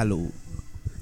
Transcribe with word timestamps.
Halo. 0.00 0.32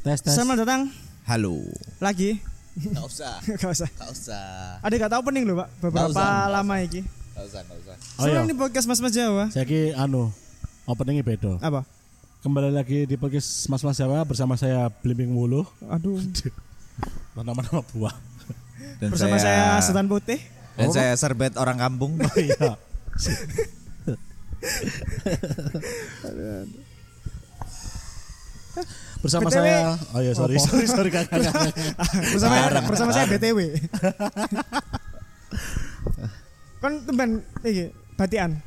Tes 0.03 0.19
tes. 0.19 0.35
Selamat 0.35 0.67
datang 0.67 0.91
Halo. 1.23 1.63
lagi. 2.03 2.43
Gak 2.75 3.07
usah. 3.07 3.39
Gak 3.63 3.71
usah. 3.71 3.87
Gak 3.95 4.11
usah. 4.11 4.83
Ada 4.83 4.95
gak 5.07 5.13
tahu 5.15 5.23
pening 5.31 5.47
loh, 5.47 5.63
Pak. 5.63 5.71
Beberapa 5.79 6.19
usah, 6.19 6.51
lama 6.51 6.83
iki. 6.83 7.07
Gak 7.07 7.47
usah, 7.47 7.63
gak 7.63 7.79
usah. 7.79 7.95
Oh 7.95 8.27
iya. 8.27 8.43
Soalnya 8.43 8.51
ini 8.51 8.59
podcast 8.59 8.91
Mas-mas 8.91 9.15
Jawa. 9.15 9.55
Saya 9.55 9.71
ki 9.71 9.95
anu 9.95 10.35
openingnya 10.83 11.23
beda. 11.23 11.63
Apa? 11.63 11.87
Kembali 12.43 12.75
lagi 12.75 13.07
di 13.07 13.15
podcast 13.15 13.71
Mas 13.71 13.87
Mas 13.87 14.03
Jawa 14.03 14.27
bersama 14.27 14.59
saya 14.59 14.91
Blimbing 14.91 15.31
Wulu. 15.31 15.63
Aduh. 15.95 16.19
Nama-nama 17.39 17.87
buah. 17.95 18.19
Dan 18.99 19.15
Bersama 19.15 19.39
saya, 19.39 19.79
Sultan 19.79 20.11
Putih. 20.11 20.43
Dan 20.75 20.91
saya 20.91 21.15
serbet 21.15 21.55
orang 21.55 21.79
kampung. 21.79 22.19
Oh 22.19 22.35
iya. 22.35 22.75
bersama 29.19 29.47
BTW. 29.47 29.55
saya 29.55 29.79
oh 30.15 30.21
iya 30.21 30.33
sorry 30.33 30.57
sorry 30.59 30.87
sorry 30.87 31.11
kakak 31.11 31.43
bersama 32.33 32.55
Bareng, 32.61 32.85
bersama 32.87 33.11
saya. 33.11 33.27
BTW. 33.27 33.59
Kon 36.79 36.93
temban 37.03 37.31
iki 37.61 37.91
batian. 38.15 38.63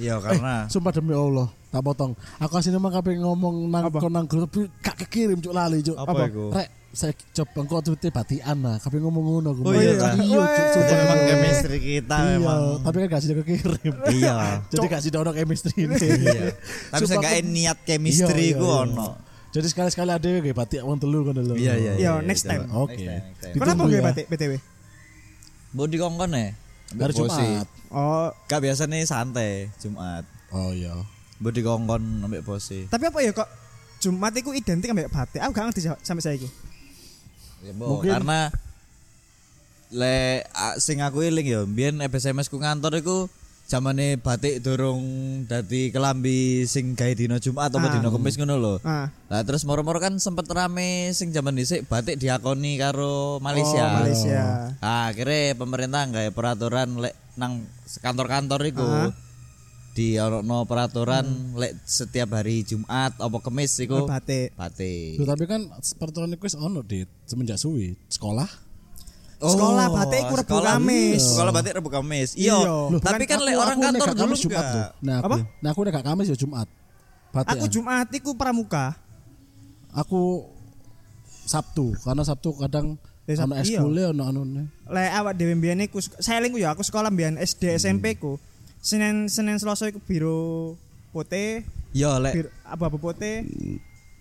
Iya 0.00 0.16
karena 0.16 0.64
sumpah 0.66 0.92
demi 0.96 1.12
Allah 1.12 1.52
tak 1.70 1.86
potong 1.86 2.16
aku 2.40 2.52
aslinya 2.56 2.80
mah 2.80 2.90
kabeh 2.90 3.20
ngomong 3.20 3.68
nang 3.68 3.84
Apa? 3.86 4.00
kon 4.00 4.10
nang 4.10 4.26
grup 4.26 4.50
gak 4.80 4.96
kekirim 5.06 5.38
cuk 5.38 5.54
lali 5.54 5.84
cuk 5.84 5.94
apa 5.94 6.10
apa? 6.10 6.22
itu? 6.26 6.44
rek 6.50 6.68
saya 6.90 7.14
coba 7.14 7.58
engko 7.62 7.76
tweet 7.84 8.10
batian 8.10 8.56
lah 8.58 8.76
kabeh 8.76 8.98
ngomong 8.98 9.22
ngono 9.22 9.48
aku 9.52 9.62
Oh 9.62 9.72
iya, 9.72 9.94
iya 9.94 10.10
iya 10.18 10.42
memang 10.98 11.20
chemistry 11.22 11.78
kita 11.78 12.16
iya 12.16 12.34
memang. 12.34 12.60
tapi 12.80 12.96
kan 12.96 13.06
gak 13.08 13.20
sih 13.20 13.30
kekirim 13.32 13.94
Iya. 14.10 14.36
jadi 14.66 14.86
gak 14.88 15.00
sih 15.00 15.10
ono 15.12 15.30
chemistry 15.30 15.74
ini 15.80 15.94
Iya. 15.94 16.50
Tapi 16.90 17.04
saya 17.04 17.18
aku- 17.20 17.46
niat 17.46 17.78
chemistry 17.80 18.26
Iya, 18.44 18.50
iya, 18.50 18.58
ku 18.58 18.66
iya. 18.66 18.82
ono. 18.84 19.06
jadi 19.48 19.66
sekali-sekali 19.66 20.10
ada 20.10 20.26
kayak 20.26 20.50
batik 20.52 20.80
wong 20.80 20.98
telu 20.98 21.22
kan 21.22 21.34
lho 21.36 21.54
Iya 21.54 21.74
iya 21.74 21.92
Iya, 21.96 22.10
next 22.20 22.42
time. 22.44 22.66
Oke. 22.68 23.06
Kenapa 23.52 23.82
gue 23.84 23.94
ya. 23.94 24.02
batik 24.04 24.26
BTW? 24.26 24.52
Mau 25.70 25.86
dikongkon 25.86 26.30
ya? 26.32 26.50
hari 26.92 27.12
Jumat 27.12 27.66
Oh, 27.88 28.34
Gak 28.44 28.60
biasa 28.60 28.82
nih 28.84 29.02
santai 29.04 29.70
Jumat. 29.76 30.26
oh 30.50 30.70
iya 30.70 30.90
Mau 31.38 31.48
dikongkon 31.48 32.02
ambek 32.20 32.42
bosi. 32.42 32.86
tapi 32.86 33.06
apa 33.06 33.18
ya 33.20 33.30
kok 33.30 33.46
Jumat 33.98 34.32
itu 34.32 34.50
identik 34.50 34.88
ambek 34.88 35.06
batik? 35.06 35.38
Aku 35.38 35.52
gak 35.52 35.70
ngerti 35.70 35.82
sa- 35.84 36.00
sampai 36.00 36.18
saya 36.20 36.34
iki. 36.34 36.50
Ya, 37.60 37.72
Bo, 37.72 37.98
Mungkin- 37.98 38.12
karena 38.12 38.48
le 39.90 40.46
sing 40.78 41.02
aku 41.02 41.20
eling 41.20 41.44
ya, 41.44 41.60
biyen 41.64 41.98
SMS 42.00 42.46
ku 42.46 42.56
ngantor 42.56 42.94
iku 42.96 43.26
zamane 43.66 44.18
batik 44.18 44.58
durung 44.60 45.02
dadi 45.44 45.90
kelambi 45.90 46.64
sing 46.64 46.94
gawe 46.94 47.12
dina 47.12 47.38
Jumat 47.38 47.70
apa 47.70 47.86
Ah. 47.86 47.92
dina 47.92 48.08
Kamis 48.08 48.34
ngono 48.34 48.54
lho. 48.56 48.74
Ah, 48.82 49.10
Lah 49.26 49.42
terus 49.42 49.62
moro-moro 49.62 49.98
kan 49.98 50.18
sempet 50.18 50.46
rame 50.46 51.10
sing 51.10 51.30
zaman 51.30 51.54
dhisik 51.54 51.86
batik 51.86 52.18
diakoni 52.18 52.74
karo 52.76 53.38
Malaysia. 53.38 53.84
Oh, 53.84 53.96
Malaysia. 54.00 54.42
Ah, 54.80 55.06
akhirnya 55.06 55.54
pemerintah 55.54 56.02
gawe 56.04 56.30
peraturan 56.30 56.98
lek 56.98 57.14
nang 57.36 57.62
kantor-kantor 57.96 58.60
iku 58.64 58.82
Ah. 58.82 59.10
Di 60.00 60.16
ono 60.16 60.64
peraturan 60.64 61.52
lek 61.52 61.76
setiap 61.84 62.32
hari 62.32 62.64
Jumat 62.64 63.20
apa 63.20 63.36
Kamis 63.36 63.76
Oh, 63.76 63.84
iku 63.84 63.96
batik. 64.08 64.56
batik. 64.56 65.20
Loh, 65.20 65.28
tapi 65.28 65.44
kan 65.44 65.68
peraturan 66.00 66.32
itu 66.32 66.40
wis 66.40 66.56
ono 66.56 66.80
di 66.80 67.04
semenjak 67.28 67.60
suwi 67.60 67.92
sekolah 68.08 68.48
Sekolah 69.40 69.88
batik 69.88 70.20
iku 70.20 70.34
Rebu 70.36 70.52
Oh, 70.52 70.60
sekolah- 70.60 70.76
Kamis. 70.76 71.20
Sekolah 71.24 71.52
batik 71.52 71.72
Rebu 71.80 71.88
Kamis. 71.88 72.36
Iya. 72.36 72.60
Iya. 72.60 72.76
Tapi 73.00 73.24
Bukan, 73.24 73.32
kan 73.32 73.38
lek 73.40 73.56
orang 73.56 73.78
kantor 73.80 74.06
nek 74.06 74.16
dulu 74.20 74.34
Jumat 74.36 74.64
tuh. 74.68 74.84
Nah, 75.00 75.16
aku, 75.16 75.24
Apa? 75.24 75.36
nah 75.64 75.68
aku 75.72 75.80
udah 75.80 75.92
gak 75.96 76.06
Kamis 76.12 76.26
ya 76.28 76.36
Jumat. 76.36 76.68
Batik 77.32 77.56
Aku. 77.56 77.64
Jumat 77.72 78.06
iku 78.12 78.30
pramuka. 78.36 78.86
Aku 79.90 80.20
Sabtu 81.42 81.96
karena 82.00 82.20
Sabtu 82.20 82.52
kadang 82.56 83.00
Sabtu, 83.24 83.48
ono 83.48 83.54
iya. 83.56 83.62
ekskule 83.80 84.02
ono 84.12 84.22
anune. 84.22 84.62
Lek 84.86 85.10
awak 85.14 85.32
dhewe 85.32 85.54
mbiyen 85.56 85.80
iku 85.82 85.98
saya 86.00 86.44
ku 86.44 86.60
ya 86.60 86.72
aku 86.72 86.84
sekolah 86.84 87.08
mbiyen 87.08 87.40
SD 87.40 87.80
SMP 87.80 88.20
ku. 88.20 88.36
Senin 88.80 89.28
Senin 89.28 89.60
Selasa 89.60 89.88
iku 89.88 90.00
biru 90.00 90.74
putih, 91.12 91.64
Yo 91.92 92.16
lek 92.16 92.48
abu-abu 92.64 92.96
putih. 92.96 93.44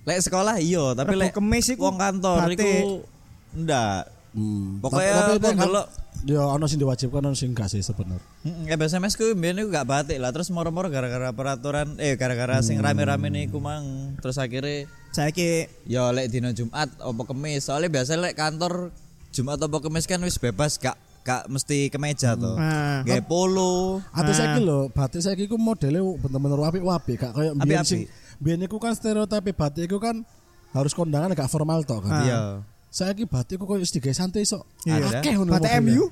lek 0.03 0.20
sekolah 0.20 0.58
iya, 0.58 0.92
tapi 0.94 1.14
Rebu 1.14 1.22
lek 1.22 1.31
Kamis 1.31 1.68
iku 1.70 1.86
wong 1.86 1.97
kantor 1.97 2.38
batik. 2.46 2.59
iku 2.59 3.03
ndak. 3.56 4.09
Hmm. 4.30 4.78
Pokoknya 4.78 5.14
tapi, 5.36 5.42
kan- 5.42 5.58
delok 5.59 5.88
ya 6.20 6.44
ono 6.44 6.68
sing 6.68 6.78
diwajibkan 6.78 7.24
ono 7.24 7.34
sing 7.34 7.56
gak 7.56 7.72
sih 7.72 7.80
sebenarnya. 7.80 8.22
Heeh, 8.44 8.75
SMS 8.78 9.16
ku 9.16 9.24
mbiyen 9.31 9.64
iku 9.64 9.72
gak 9.72 9.88
batik 9.88 10.20
lah 10.20 10.30
terus 10.30 10.52
moro-moro 10.52 10.86
gara-gara 10.86 11.31
peraturan 11.31 11.96
eh 11.97 12.14
gara-gara 12.14 12.59
sing 12.59 12.78
rame-rame 12.78 13.31
niku 13.31 13.58
mang 13.58 14.14
terus 14.20 14.36
akhirnya 14.36 14.86
Saiki 15.09 15.66
ya 15.86 16.12
lek 16.12 16.30
dina 16.30 16.52
Jumat 16.52 16.91
apa 16.94 17.22
Kamis 17.24 17.66
soalnya 17.66 17.90
biasa 17.90 18.20
lek 18.20 18.36
kantor 18.36 18.91
Jumat 19.31 19.58
apa 19.58 19.78
Kamis 19.80 20.06
kan 20.06 20.20
wis 20.20 20.36
bebas 20.36 20.76
gak 20.76 20.94
gak 21.22 21.46
mesti 21.47 21.88
kemeja 21.88 22.34
to. 22.34 22.56
Nah. 22.56 23.03
Gawe 23.06 23.22
polo. 23.24 24.00
Ate 24.09 24.31
Nah. 24.31 24.38
saiki 24.38 24.59
lho, 24.63 24.80
batik 24.90 25.22
saiki 25.22 25.46
ku 25.46 25.56
modele 25.56 26.00
bener-bener 26.18 26.57
gak 26.57 27.31
koyo 27.34 27.52
mbiyen 27.53 27.84
Apik-apik. 27.84 27.88
sing 27.88 28.02
mbiyen 28.40 28.66
iku 28.66 28.78
kan 28.80 28.96
stereotip 28.96 29.46
batik 29.53 29.85
iku 29.85 30.00
kan 30.00 30.24
harus 30.72 30.94
kondangan 30.94 31.35
gak 31.35 31.50
formal 31.50 31.84
tok 31.85 32.08
kan. 32.08 32.24
Iya. 32.25 32.40
Saiki 32.90 33.29
batik 33.29 33.62
ku 33.62 33.69
koyo 33.69 33.84
wis 33.84 33.94
digawe 33.94 34.16
santai 34.16 34.44
sok. 34.44 34.66
Iya. 34.84 35.22
Akeh 35.22 35.38
ngono. 35.38 35.53
batik 35.53 35.69
modelnya. 35.69 35.97
MU. 36.02 36.06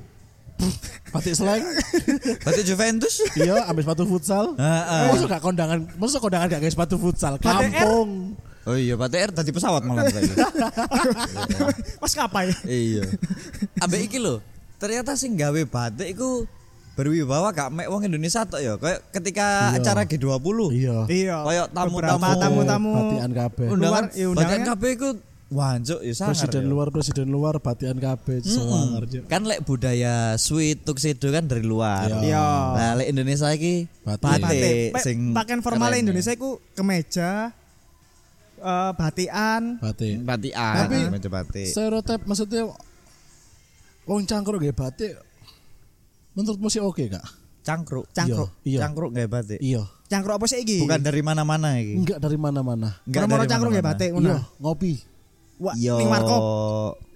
Batik 1.14 1.38
slang. 1.38 1.62
Batik 2.50 2.66
Juventus? 2.66 3.22
iya, 3.38 3.62
ambil 3.70 3.86
sepatu 3.86 4.10
futsal. 4.10 4.58
Heeh. 4.58 5.06
Masa 5.14 5.26
gak 5.30 5.44
kondangan, 5.46 5.80
masa 6.02 6.18
kondangan 6.18 6.50
gak 6.50 6.62
kayak 6.66 6.74
sepatu 6.74 6.98
futsal. 6.98 7.38
Kampung. 7.38 8.34
Oh 8.66 8.74
iya, 8.76 8.98
Batik 8.98 9.22
Air 9.22 9.32
tadi 9.32 9.54
pesawat 9.54 9.86
malah 9.86 10.10
saya. 10.10 10.28
Mas 12.02 12.14
kapai. 12.14 12.52
iya. 12.66 13.06
Ambek 13.80 14.10
iki 14.10 14.18
lho, 14.18 14.42
ternyata 14.78 15.14
sing 15.14 15.34
gawe 15.34 15.62
batik 15.66 16.14
iku 16.14 16.46
berwibawa 16.94 17.54
gak 17.54 17.70
mek 17.70 17.88
wong 17.88 18.02
Indonesia 18.04 18.42
tok 18.42 18.58
ya. 18.58 18.74
Kayak 18.76 19.06
ketika 19.14 19.70
Iya. 19.70 19.78
acara 19.78 20.02
G20. 20.04 20.60
Iya. 20.74 20.98
Iya. 21.06 21.38
Kayak 21.46 21.66
tamu-tamu. 21.70 22.34
Tamu-tamu 22.42 22.90
Batian 22.92 23.32
kabeh. 23.32 23.66
Undangan 23.70 24.04
Luar, 24.10 24.18
iya, 24.18 24.26
undangannya. 24.28 24.58
Batian 24.58 24.70
kabeh 24.74 24.90
iku 24.98 25.10
wancuk 25.48 26.00
ya 26.02 26.12
sangar. 26.12 26.30
Presiden 26.34 26.64
ya. 26.66 26.68
luar, 26.68 26.88
presiden 26.90 27.28
luar, 27.30 27.56
batian 27.62 27.96
kabeh 27.96 28.42
sewangar. 28.42 29.06
Cuk. 29.06 29.24
Kan 29.30 29.46
lek 29.46 29.62
budaya 29.62 30.36
sweet 30.36 30.84
tuxedo 30.84 31.30
kan 31.30 31.46
dari 31.46 31.62
luar. 31.62 32.10
Iya. 32.10 32.20
Iya. 32.20 32.48
Nah, 32.74 32.92
lek 32.98 33.08
Indonesia 33.14 33.48
iki 33.54 33.86
Batik. 34.02 34.42
batik, 34.42 34.90
sing 35.00 35.18
Pakaian 35.32 35.62
formal 35.62 35.94
ya. 35.94 36.02
Indonesia 36.02 36.34
iku 36.34 36.58
kemeja 36.74 37.54
eh 38.58 38.92
batian. 38.98 39.78
Batik. 39.78 40.26
batikan, 40.26 40.90
Tapi-. 40.90 41.70
Stereotip 41.70 42.26
maksudnya 42.26 42.74
wong 44.08 44.24
cangkruk 44.24 44.64
gak 44.64 44.74
batik 44.74 45.14
menurutmu 46.34 46.68
sih 46.70 46.80
oke 46.80 47.04
gak? 47.10 47.26
Cangkruk. 47.62 48.08
Cangkruk. 48.16 48.48
Iya. 48.64 48.80
Cangkruk 48.88 49.10
gak 49.12 49.28
batik. 49.28 49.60
Iya. 49.60 49.84
Cangkruk 50.08 50.40
apa 50.40 50.46
sih 50.48 50.64
iki? 50.64 50.80
Bukan 50.88 51.04
dari 51.04 51.20
mana-mana 51.20 51.76
iki. 51.76 52.00
Enggak 52.00 52.20
dari 52.24 52.38
mana-mana. 52.40 52.96
Enggak 53.04 53.28
dari 53.28 53.44
cangkruk 53.44 53.74
ya 53.76 53.84
mana-mana. 53.84 53.92
batik 54.00 54.10
ngono. 54.16 54.28
Iya, 54.32 54.40
ngopi. 54.64 54.94
Wah, 55.58 55.74
Yo. 55.76 55.98
ning 56.00 56.08
warkop. 56.08 56.42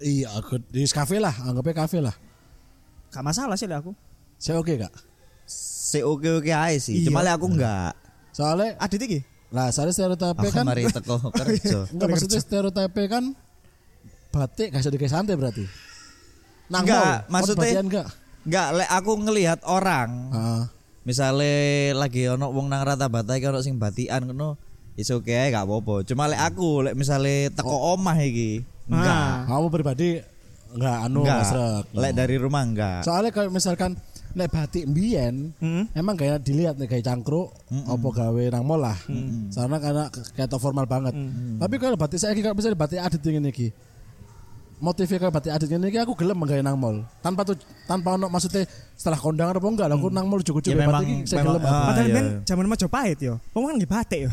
Iya, 0.02 0.28
aku 0.36 0.58
di 0.74 0.82
kafe 0.90 1.22
lah, 1.22 1.32
anggapnya 1.46 1.76
kafe 1.78 2.02
lah. 2.02 2.16
Gak 3.14 3.24
masalah 3.24 3.56
sih 3.56 3.70
lah 3.70 3.80
aku. 3.80 3.94
Saya 4.42 4.58
oke 4.60 4.74
gak? 4.76 4.92
Se 5.48 6.02
oke 6.04 6.42
oke 6.42 6.52
aja 6.52 6.76
sih. 6.82 7.00
Iya. 7.00 7.08
Cuma 7.08 7.22
lek 7.24 7.38
aku 7.38 7.48
enggak. 7.48 7.94
Soalnya 8.36 8.76
Adit 8.82 9.02
iki? 9.08 9.20
lah 9.52 9.68
soalnya 9.68 10.16
Aku 10.32 10.48
kan 10.48 10.64
mari 10.64 10.88
teko 10.88 11.20
kerja. 11.36 11.84
enggak 11.92 12.08
maksudnya 12.08 12.40
stereotip 12.40 12.96
kan 13.12 13.36
batik 14.32 14.72
gak 14.72 14.80
bisa 14.80 14.92
dikasih 14.92 15.12
santai 15.12 15.36
berarti. 15.36 15.68
Nang 16.72 16.88
Enggak, 16.88 17.28
maksudnya- 17.28 17.84
enggak? 17.84 18.08
Enggak, 18.42 18.68
lek 18.74 18.90
aku 18.90 19.12
ngelihat 19.20 19.60
orang, 19.68 20.10
Ah, 20.32 20.64
misalnya 21.04 21.54
lagi 21.94 22.26
ono 22.26 22.50
wong 22.50 22.66
nang 22.66 22.82
rata 22.82 23.06
bata 23.06 23.36
iki 23.36 23.46
ono 23.46 23.60
sing 23.60 23.76
batian 23.76 24.26
ngono, 24.26 24.56
is 24.96 25.12
oke 25.12 25.30
ae 25.30 25.52
gak 25.52 25.68
apa-apa. 25.68 26.08
Cuma 26.08 26.26
lek 26.26 26.42
aku 26.42 26.82
lek 26.82 26.96
misalnya 26.96 27.52
teko 27.52 27.94
omah 27.94 28.18
iki, 28.18 28.64
enggak. 28.88 29.46
kamu 29.46 29.66
pribadi 29.70 30.10
enggak 30.72 30.98
anu 31.06 31.22
Enggak. 31.22 31.44
srek. 31.46 31.84
Lek 31.92 32.14
dari 32.16 32.36
rumah 32.40 32.64
enggak. 32.64 33.04
Soalnya 33.04 33.30
kalau 33.30 33.52
misalkan 33.52 33.92
nek 34.32 34.48
batik 34.48 34.88
mbien 34.88 35.52
Hmm. 35.60 35.92
emang 35.92 36.16
kayak 36.16 36.40
dilihat 36.40 36.80
nih 36.80 36.88
kayak 36.88 37.04
cangkruk 37.04 37.52
apa 37.68 38.08
gawe 38.10 38.44
nang 38.50 38.64
mall 38.64 38.80
lah. 38.80 38.96
Karena 39.52 39.78
karena 39.78 40.04
kayak 40.10 40.56
formal 40.56 40.88
banget. 40.88 41.12
Tapi 41.60 41.76
kalau 41.78 42.00
batik 42.00 42.18
saya 42.18 42.32
kalau 42.34 42.56
misalnya 42.56 42.80
batik 42.80 42.98
adat 42.98 43.22
ini 43.22 43.52
iki. 43.52 43.70
Motifnya 44.82 45.18
kayak 45.20 45.34
batik 45.34 45.54
adat 45.54 45.70
ini 45.70 45.88
iki 45.88 46.00
aku 46.02 46.18
gelem 46.18 46.34
menggawe 46.36 46.58
nang 46.60 46.74
mall. 46.74 47.06
Tanpa 47.22 47.46
tuh 47.46 47.54
tanpa 47.86 48.18
ono 48.18 48.26
maksudnya 48.26 48.66
setelah 48.98 49.16
kondangan 49.16 49.54
apa 49.56 49.68
enggak 49.70 49.88
aku 49.88 50.10
nang 50.10 50.26
mall 50.26 50.42
cukup-cukup 50.42 50.74
Ya 50.74 50.82
memang- 50.82 51.06
batik 51.06 51.14
iki 51.14 51.30
saya 51.30 51.46
gelem. 51.46 51.62
ah, 51.62 51.86
Padahal 51.88 52.08
iya. 52.10 52.16
ben 52.18 52.26
zaman 52.42 52.66
Majapahit 52.66 53.18
yo. 53.22 53.34
Wong 53.54 53.64
kan 53.64 53.76
nggih 53.78 53.88
batik 53.88 54.20
yo. 54.26 54.32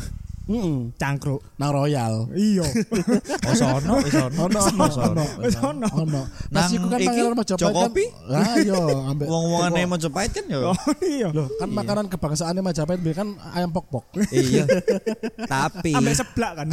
Heeh. 0.49 0.89
cangkruk. 0.97 1.45
Nang 1.61 1.69
Royal. 1.69 2.25
Iya. 2.33 2.65
Oh 3.49 3.53
sono, 3.53 4.01
wis 4.01 4.09
sono. 4.09 5.21
Ono 5.61 5.87
ono 5.93 6.21
Pas 6.49 6.65
iku 6.69 6.89
kan 6.89 6.97
iki, 6.97 7.05
panganan 7.05 7.37
Majapahit 7.37 7.73
kan. 7.77 7.93
Lah 8.25 8.45
iya, 8.57 8.81
ambek 9.13 9.25
Wong-wongane 9.31 9.81
Mojopahit 9.85 10.31
kan 10.33 10.45
ya. 10.49 10.57
Oh 10.65 10.77
iya. 11.05 11.29
Loh, 11.29 11.45
kan 11.55 11.69
makanan 11.69 12.09
kebangsaannya 12.09 12.65
Majapahit 12.65 12.97
biar 12.99 13.15
kan 13.15 13.29
ayam 13.53 13.69
pok-pok. 13.69 14.09
Iya. 14.33 14.65
Tapi 15.53 15.93
Ambek 15.93 16.17
seblak 16.17 16.51
kan. 16.57 16.67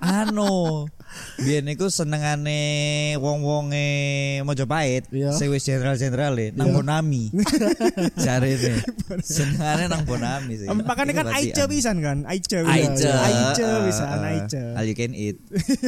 anu 0.00 0.86
biyen 1.36 1.68
iku 1.68 1.86
senengane 1.86 2.60
wong-wonge 3.20 3.88
Mojopahit 4.42 5.04
Iya. 5.12 5.32
sing 5.32 5.52
wis 5.52 5.62
jenderal-jenderal 5.62 6.32
e, 6.36 6.46
nang 6.52 6.72
Iya. 6.72 6.76
Bonami. 6.76 7.24
Jarene. 8.24 8.80
Senengane 9.20 9.84
nang 9.86 10.02
Bonami 10.02 10.56
sih. 10.56 10.66
Makanya 10.66 11.12
kan 11.12 11.26
Aice 11.30 11.62
pisan 11.66 12.00
kan. 12.00 12.24
Aice. 12.24 12.64
Aice. 12.64 13.08
Aice 13.08 13.64
pisan 13.84 14.06
eh, 14.08 14.30
Aice. 14.32 14.60
All 14.74 14.86
you 14.86 14.96
can 14.96 15.12
eat. 15.12 15.36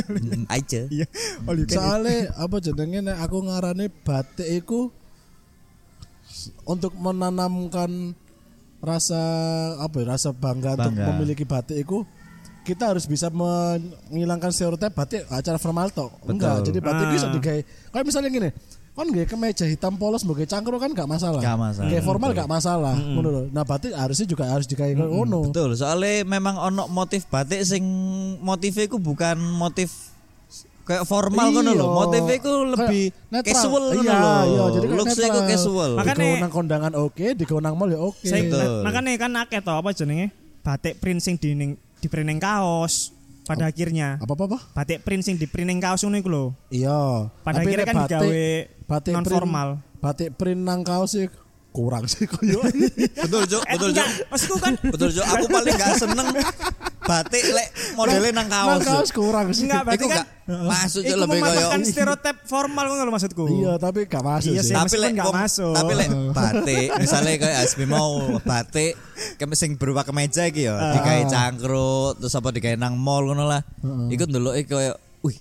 Aice. 0.54 0.88
Iya. 0.88 1.06
All 1.48 1.56
you 1.56 1.64
can 1.64 1.72
eat. 1.72 1.80
Soalnya 1.80 2.16
apa 2.36 2.56
jenenge 2.60 3.00
nek 3.00 3.16
aku 3.18 3.38
ngarane 3.44 3.86
batik 4.04 4.48
iku 4.48 4.92
untuk 6.64 6.92
menanamkan 6.94 8.12
rasa 8.78 9.18
apa 9.82 9.96
ya, 9.98 10.14
rasa 10.14 10.30
bangga, 10.30 10.78
untuk 10.78 10.94
Bangga. 10.94 11.06
memiliki 11.10 11.42
batik 11.42 11.82
iku 11.82 12.06
kita 12.68 12.84
harus 12.86 13.04
bisa 13.04 13.32
menghilangkan 13.32 14.52
stereotip 14.52 14.92
batik 14.92 15.24
acara 15.26 15.56
formal 15.56 15.88
tok. 15.88 16.12
Enggak, 16.22 16.60
Betul. 16.60 16.66
jadi 16.68 16.78
batik 16.84 17.06
Ah. 17.06 17.12
bisa 17.12 17.26
digawe. 17.32 17.60
Kayak 17.64 18.04
misalnya 18.04 18.28
gini, 18.28 18.48
kan 18.92 19.06
gak 19.08 19.26
kemeja 19.26 19.64
hitam 19.64 19.94
polos 19.94 20.20
sebagai 20.20 20.44
cangkruk 20.44 20.76
kan 20.76 20.90
gak 20.90 21.06
masalah. 21.06 21.38
Gak 21.38 21.56
masalah. 21.56 21.88
Kayak 21.88 22.04
formal 22.04 22.30
gak 22.32 22.50
masalah. 22.50 22.94
Ngono 22.94 23.28
lho. 23.30 23.42
Nah, 23.48 23.62
batik 23.62 23.94
harusnya 23.94 24.26
juga 24.26 24.44
harus 24.44 24.66
digawe 24.66 24.92
ngono. 24.92 25.48
Betul, 25.48 25.72
soalnya 25.72 26.22
memang 26.22 26.60
ono 26.60 26.84
motif 26.86 27.24
batik 27.26 27.64
sing 27.64 27.80
motifnya 28.38 28.84
iku 28.84 28.98
bukan 28.98 29.38
motif 29.38 30.12
kayak 30.84 31.04
formal 31.04 31.48
ngono 31.48 31.70
lho. 31.70 31.80
Iya. 31.80 31.94
Motifnya 31.94 32.34
iku 32.36 32.52
lebih 32.66 33.02
netral. 33.28 33.48
casual 33.54 33.84
ngono 33.92 34.02
Iya, 34.02 34.20
iya, 34.44 34.64
jadi 34.74 34.86
Looks 34.90 35.16
netral. 35.16 35.46
casual. 35.46 35.90
Makanya- 35.96 36.40
nang 36.42 36.52
kondangan 36.52 36.92
oke, 36.92 37.26
digawe 37.32 37.60
nang 37.60 37.74
mall 37.74 37.88
ya 37.88 37.98
oke. 37.98 38.24
Betul. 38.24 38.82
makanya 38.82 39.10
kan 39.16 39.32
akeh 39.38 39.60
to 39.62 39.70
apa 39.70 39.88
jenenge? 39.92 40.28
Batik 40.58 40.98
print 40.98 41.22
sing 41.22 41.38
di 41.38 41.54
ning 41.54 41.70
di 41.98 42.06
print 42.06 42.26
ning 42.26 42.38
kaos 42.38 43.10
pada 43.44 43.66
akhirnya. 43.66 44.20
Apa 44.20 44.32
apa 44.34 44.44
apa? 44.44 44.58
Batik 44.74 45.02
print 45.02 45.22
sing 45.24 45.34
di 45.34 45.48
print 45.48 45.68
ning 45.68 45.80
kaos 45.80 46.02
ngono 46.02 46.16
iku 46.16 46.28
lho. 46.28 46.44
Iya. 46.68 47.32
Pada 47.40 47.58
Tapi 47.58 47.66
akhirnya 47.66 47.86
kan 47.86 47.96
batik- 47.96 48.10
digawe 48.12 48.46
batik 48.86 49.12
non 49.14 49.24
formal. 49.24 49.68
Batik 49.98 50.30
print 50.36 50.62
nang 50.62 50.80
kaos 50.82 51.12
sih 51.12 51.26
kurang 51.70 52.04
sih 52.04 52.24
koyo. 52.26 52.58
Betul, 53.14 53.42
Cuk. 53.46 53.62
Eh, 53.62 53.74
Betul, 53.74 53.90
Cuk. 53.90 54.00
enggak, 54.00 54.08
maksudku 54.26 54.56
kan 54.58 54.72
Betul, 54.82 55.08
Cuk. 55.10 55.24
Aku 55.26 55.44
paling 55.46 55.74
gak 55.74 55.92
seneng 55.96 56.26
batik 57.00 57.44
lek 57.46 57.68
modelnya 57.94 58.32
nang 58.34 58.48
kaos. 58.48 58.68
nang 58.68 58.82
kaos 58.82 59.10
kurang 59.10 59.46
sih. 59.50 59.64
Enggak, 59.64 59.82
berarti 59.82 60.04
kan 60.04 60.16
gak 60.18 60.28
masuk 60.64 61.00
Cuk 61.00 61.08
Iku 61.08 61.18
lebih 61.18 61.38
kayak 61.38 61.54
mematahkan 61.54 61.80
stereotip 61.84 62.36
formal 62.44 62.84
ngono 62.86 63.02
lho 63.02 63.12
maksudku. 63.12 63.44
Iya, 63.48 63.72
tapi 63.76 64.00
gak 64.04 64.20
masuk 64.22 64.50
Iya 64.50 64.62
sih. 64.62 64.74
tapi 64.74 64.96
lek 64.96 65.10
nggak 65.14 65.26
wong- 65.26 65.38
masuk. 65.38 65.72
tapi 65.72 65.92
lek 65.94 66.08
batik 66.30 66.88
misalnya 66.96 67.32
kayak 67.38 67.58
Asmi 67.60 67.86
mau 67.86 68.10
batik 68.42 68.92
kem 69.34 69.50
sing 69.52 69.70
berupa 69.74 70.02
kemeja 70.02 70.44
iki 70.44 70.64
ya 70.64 70.74
digawe 70.94 71.22
cangkruk 71.26 72.18
terus 72.18 72.32
apa 72.32 72.48
digawe 72.50 72.76
nang 72.76 72.94
mall 72.94 73.24
ngono 73.24 73.44
lah 73.44 73.62
iku 74.08 74.24
ndeloke 74.24 74.64
koyo 74.64 74.94
wih 75.20 75.36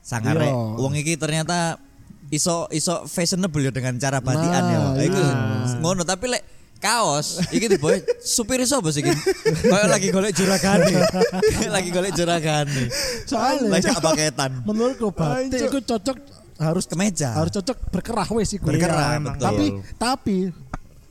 sangare 0.00 0.46
Iya. 0.46 0.76
wong 0.76 0.92
iki 0.94 1.14
ternyata 1.14 1.76
iso 2.32 2.64
iso 2.72 3.04
fashionable 3.04 3.60
ya 3.60 3.70
dengan 3.70 3.94
cara 4.00 4.24
batikan 4.24 4.62
ya. 4.64 4.78
Nah, 4.96 5.04
iku 5.04 5.20
iya. 5.20 5.36
ngono 5.84 6.00
tapi 6.00 6.32
lek 6.32 6.42
kaos 6.82 7.38
iki 7.54 7.70
diboy 7.70 8.00
supir 8.18 8.58
sapa 8.66 8.90
sih 8.90 9.06
iki 9.06 9.12
koyo 9.70 9.86
lagi 9.86 10.10
golek 10.10 10.34
juragane 10.34 10.90
lagi 11.76 11.88
golek 11.94 12.10
juragane 12.16 12.90
Soalnya 13.22 13.78
lagi 13.78 13.86
paketan. 13.94 14.66
menurutku 14.66 15.14
batik 15.14 15.70
itu 15.70 15.78
cocok 15.78 16.16
harus 16.58 16.84
kemeja 16.90 17.36
harus 17.38 17.52
cocok 17.54 17.76
berkerah 17.90 18.28
wes 18.34 18.50
iku. 18.54 18.66
berkerah 18.70 19.14
Iya, 19.14 19.20
betul. 19.22 19.44
Tapi 19.46 19.66
tapi 19.98 20.36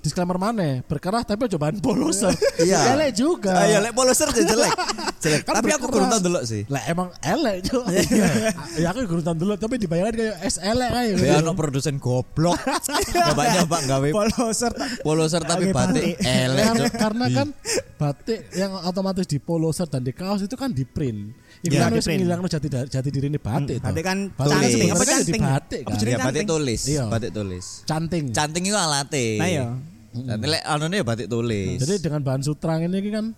disclaimer 0.02 0.36
mana 0.36 0.82
berkerah 0.84 1.22
tapi 1.22 1.46
cobaan 1.48 1.78
polosan 1.78 2.34
Iya. 2.60 2.94
elek 2.94 3.12
juga 3.14 3.54
Ah, 3.54 3.66
iya, 3.66 3.78
lek 3.80 3.94
poloser 3.94 4.28
aja 4.28 4.42
jelek. 4.44 4.74
Jelek. 5.22 5.46
Kan 5.46 5.54
Tapi 5.56 5.70
aku 5.72 5.86
tau 5.86 6.18
delok 6.18 6.44
sih. 6.44 6.66
lah 6.66 6.82
emang 6.84 7.14
elek 7.22 7.62
cuy 7.64 8.02
ya 8.82 8.90
aku 8.90 9.06
kurang 9.06 9.22
tahu 9.24 9.36
dulu 9.38 9.54
tapi 9.54 9.78
dibayangkan 9.78 10.14
kayak 10.16 10.36
es 10.42 10.58
elek 10.58 10.90
kayak 10.90 11.14
Ya 11.22 11.38
ono 11.38 11.54
produsen 11.54 11.96
goblok. 11.96 12.58
Nyoba-nyoba 12.58 13.78
gawe 13.84 14.08
Poloser 14.12 14.72
tak 14.72 14.90
poloser 15.02 15.42
tapi 15.42 15.70
Gawe 15.70 15.78
batik 15.78 16.04
batik. 16.04 16.16
elek. 16.20 16.66
karena, 16.66 16.88
karena 16.92 17.26
kan 17.32 17.48
batik 17.96 18.40
yang 18.52 18.72
otomatis 18.82 19.26
di 19.26 19.38
poloser 19.38 19.86
dan 19.86 20.02
di 20.02 20.12
kaos 20.12 20.42
itu 20.42 20.56
kan 20.56 20.70
di 20.70 20.84
print 20.84 21.38
Iku 21.62 21.70
Iya, 21.72 21.80
kan 21.80 21.90
di 21.92 21.96
wis 21.96 22.08
ngilangno 22.08 22.48
jati 22.48 22.68
jati 22.68 23.10
diri 23.10 23.30
ini 23.30 23.38
batik 23.38 23.78
toh. 23.78 23.86
Batik 23.88 24.02
kan 24.04 24.18
Batik 24.32 24.50
canting 24.52 24.72
sebenarnya 24.72 24.90
apa 24.92 25.04
kan 25.04 25.14
jadi 25.14 25.22
canting? 25.22 25.42
batik 25.44 25.80
Apa 25.80 25.86
kan. 25.86 26.00
jenenge 26.00 26.10
Ya 26.12 26.18
batik 26.18 26.26
canting? 26.34 26.48
tulis, 26.50 26.82
Iya. 26.84 27.04
batik 27.06 27.32
tulis. 27.32 27.66
canting 27.86 28.24
Canting 28.32 28.64
itu 28.66 28.74
alate. 28.76 29.28
Nah 29.38 29.46
iya. 29.48 29.66
Nanti 30.14 30.46
lek 30.46 30.64
anune 30.64 30.96
ya 30.96 31.04
batik 31.04 31.28
tulis. 31.28 31.80
jadi 31.80 32.00
dengan 32.00 32.22
bahan 32.22 32.42
sutra 32.42 32.76
ini 32.78 33.00
kan 33.08 33.32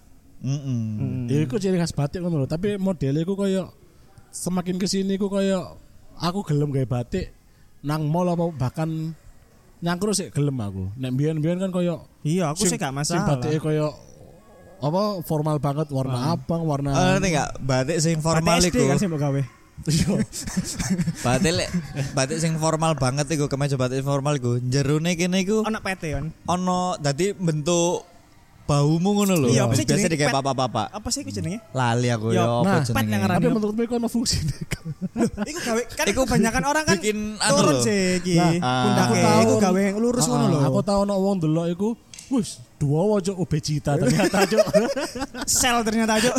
Mm-mm. 0.43 1.29
ya 1.29 1.39
iku 1.39 1.55
ciri 1.55 1.77
khas 1.77 1.91
batik 1.91 2.19
ngono 2.19 2.43
lho 2.43 2.47
tapi 2.47 2.75
modelnya 2.75 3.21
iku 3.21 3.33
koyo 3.33 3.71
semakin 4.27 4.75
ke 4.75 4.85
sini 4.85 5.15
iku 5.15 5.27
koyo 5.27 5.79
aku 6.15 6.43
gelem 6.43 6.67
gawe 6.67 6.83
batik 6.83 7.31
nang 7.79 8.05
mall 8.05 8.27
apa 8.27 8.51
bahkan 8.51 9.15
nyangkruk 9.79 10.11
sih 10.11 10.27
gelem 10.29 10.57
aku 10.57 10.91
nek 10.95 11.11
biyen-biyen 11.13 11.59
kan 11.59 11.69
koyo 11.69 12.09
Iya, 12.23 12.51
aku 12.51 12.63
sih 12.63 12.75
gak 12.75 12.91
sing 13.03 13.19
masalah. 13.19 13.27
batiknya 13.35 13.59
koyo 13.59 13.87
apa 14.79 15.01
formal 15.23 15.59
banget 15.59 15.87
warna 15.91 16.35
abang 16.35 16.63
warna 16.63 16.91
Oh, 16.91 17.07
ngerti 17.15 17.29
gak? 17.31 17.49
Batik 17.61 17.97
sing 17.99 18.19
formal 18.19 18.59
Batik 18.59 18.71
SD 18.71 18.77
iku. 18.77 18.89
kan 18.89 18.97
sih 18.97 19.07
gawe. 19.07 19.41
Iya. 19.83 20.15
Batik 21.19 21.51
lek 21.51 21.69
batik 22.13 22.37
sing 22.37 22.55
formal 22.55 22.93
banget 22.93 23.27
iku 23.29 23.45
kemeja 23.45 23.75
batik 23.75 23.99
formal 24.01 24.35
iku. 24.35 24.61
Jerone 24.61 25.13
kene 25.13 25.41
iku 25.41 25.61
Ono 25.61 25.77
PT 25.77 26.03
kan. 26.11 26.25
ono 26.45 26.95
dadi 26.95 27.33
bentuk 27.33 28.05
bahumu 28.63 29.09
ngono 29.13 29.33
lho. 29.35 29.47
Iya, 29.49 29.67
apa 29.67 29.75
sih 29.75 29.83
Biasa 29.83 30.07
Pet. 30.07 30.31
papa-papa. 30.31 30.87
Apa 30.87 31.07
sih 31.09 31.19
iku 31.19 31.31
jenenge? 31.31 31.59
Lali 31.69 32.07
aku 32.07 32.31
Yo, 32.31 32.39
ya 32.39 32.43
apa 32.55 32.63
nah, 32.63 32.79
pet 32.85 33.03
yang 33.03 33.21
jenenge. 33.21 33.35
tapi 33.35 33.47
menurutmu 33.49 33.81
iku 33.81 33.93
ono 33.97 34.07
fungsi 34.07 34.39
Iku 35.43 35.59
gawe 35.59 35.81
kan 35.91 36.05
Iku 36.07 36.19
kebanyakan 36.23 36.63
orang 36.63 36.83
kan 36.85 36.95
bikin 36.97 37.35
anu 37.37 37.53
turun 37.53 37.75
sih 37.81 38.01
iki. 38.17 38.39
Lah, 38.39 38.55
Pundake 38.55 39.03
aku 39.03 39.15
tahu. 39.19 39.39
iku 39.41 39.53
gawe 39.59 39.83
lurus 39.97 40.25
ngono 40.25 40.45
lho. 40.47 40.59
aku 40.61 40.79
tahu 40.81 40.99
ono 41.03 41.13
wong 41.17 41.35
delok 41.39 41.67
iku 41.69 41.89
wis 42.33 42.57
dua 42.77 43.01
wajah 43.05 43.35
obejita 43.37 43.95
ternyata 43.95 44.43
cuk 44.43 44.65
Sel 45.47 45.79
ternyata 45.83 46.19
aja. 46.19 46.31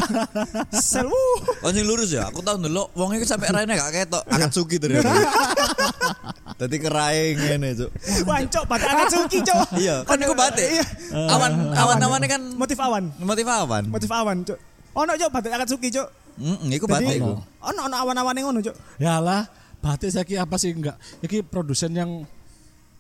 Sel. 0.73 1.05
Wuh. 1.09 1.39
Oh 1.61 1.71
sing 1.73 1.85
lurus 1.85 2.09
ya, 2.09 2.29
aku 2.29 2.41
tau 2.41 2.57
ndelok 2.57 2.89
wong 2.93 3.17
iki 3.17 3.29
sampe 3.29 3.49
raine 3.49 3.77
gak 3.77 3.93
ketok, 3.93 4.25
Akatsuki 4.29 4.77
ternyata. 4.81 5.09
Dadi 6.61 6.77
kerae 6.79 7.35
ngene, 7.35 7.69
Cuk. 7.77 7.91
Wancok 8.25 8.65
batik 8.65 8.89
Akatsuki, 8.89 9.39
Cok. 9.43 9.67
Iya, 9.77 9.97
kan 10.07 10.17
iku 10.21 10.35
batik. 10.37 10.69
Iya. 10.69 10.85
Awan 11.33 11.53
awan-awane 11.75 12.27
kan 12.31 12.41
Motif 12.55 12.79
awan. 12.79 13.11
motif 13.19 13.47
awan. 13.49 13.83
Motif 13.91 14.11
awan, 14.13 14.37
Cok. 14.47 14.59
Ono, 14.95 15.13
Cok, 15.19 15.31
batik 15.33 15.53
Akatsuki, 15.53 15.89
Cok. 15.91 16.09
Heeh, 16.39 16.77
iku 16.79 16.87
batik 16.87 17.17
iku. 17.19 17.33
Ono 17.41 17.81
ono 17.85 17.95
awan-awane 17.99 18.41
ngono, 18.41 18.59
Cok. 18.63 18.77
ya 19.01 19.19
lah 19.21 19.45
batik 19.81 20.09
saiki 20.09 20.41
apa 20.41 20.57
sih 20.57 20.73
enggak 20.73 20.97
iki 21.21 21.45
produsen 21.45 21.93
yang 21.93 22.25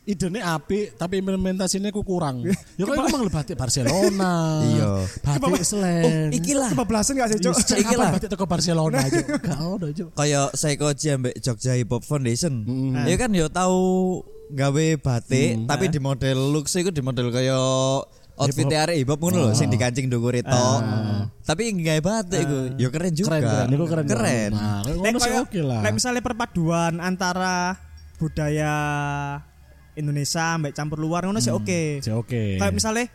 idenya 0.05 0.53
api 0.53 0.93
tapi 0.95 1.19
implementasinya 1.19 1.89
ku 1.89 2.05
kurang 2.05 2.45
ya 2.79 2.85
kok 2.85 2.95
emang 2.95 3.25
batik 3.29 3.57
Barcelona 3.57 4.33
Iya. 4.69 4.91
batik 5.25 5.65
Slang 5.65 6.29
Iki 6.31 6.53
lah. 6.53 6.69
Kebablasan 6.71 7.13
gak 7.17 7.29
sih, 7.33 7.39
Cok? 7.41 7.55
Iki 7.57 7.83
kapan 7.89 7.99
lah. 7.99 8.13
batik 8.13 8.29
toko 8.29 8.45
Barcelona 8.45 8.97
aja 9.07 9.21
gak 9.25 9.57
ada 9.57 9.87
aja 9.89 10.05
Kayak 10.13 10.47
Saikoji 10.55 11.07
ambek 11.11 11.35
Jogja 11.39 11.73
Hip 11.75 11.89
Hop 11.89 12.05
Foundation. 12.05 12.53
Ya 13.09 13.17
kan 13.17 13.33
yo 13.33 13.49
tahu 13.49 13.81
gawe 14.53 14.87
batik 15.01 15.65
tapi 15.65 15.89
di 15.89 15.97
model 15.97 16.53
looks 16.53 16.77
iku 16.77 16.93
di 16.93 17.01
model 17.01 17.33
kaya 17.33 17.57
outfit 18.35 18.67
arek 18.67 18.99
hip 18.99 19.09
hop 19.09 19.23
ngono 19.23 19.41
lho 19.41 19.51
sing 19.55 19.71
dikancing 19.71 20.11
dhuwur 20.11 20.35
itu. 20.35 20.63
Tapi 21.41 21.73
gawe 21.73 22.01
batik 22.03 22.45
iku 22.45 22.59
yo 22.77 22.89
keren 22.91 23.13
juga. 23.15 23.29
keren 23.31 23.41
keren 23.41 23.69
iku 23.73 23.85
keren 23.89 24.05
Keren. 24.05 24.51
nah 24.53 24.85
ngono 24.85 25.17
sih 25.17 25.33
oke 25.33 25.61
lah 25.61 25.81
nek 25.81 25.93
misalnya 25.95 26.21
perpaduan 26.21 26.99
antara 26.99 27.79
budaya 28.17 28.75
Indonesia 29.95 30.59
ambek 30.59 30.73
campur 30.75 30.99
luar 30.99 31.27
ngono 31.27 31.39
sih 31.39 31.55
oke. 31.55 32.03
sih 32.03 32.15
oke 32.15 32.59
Kayak 32.59 32.75
misalnya 32.75 33.07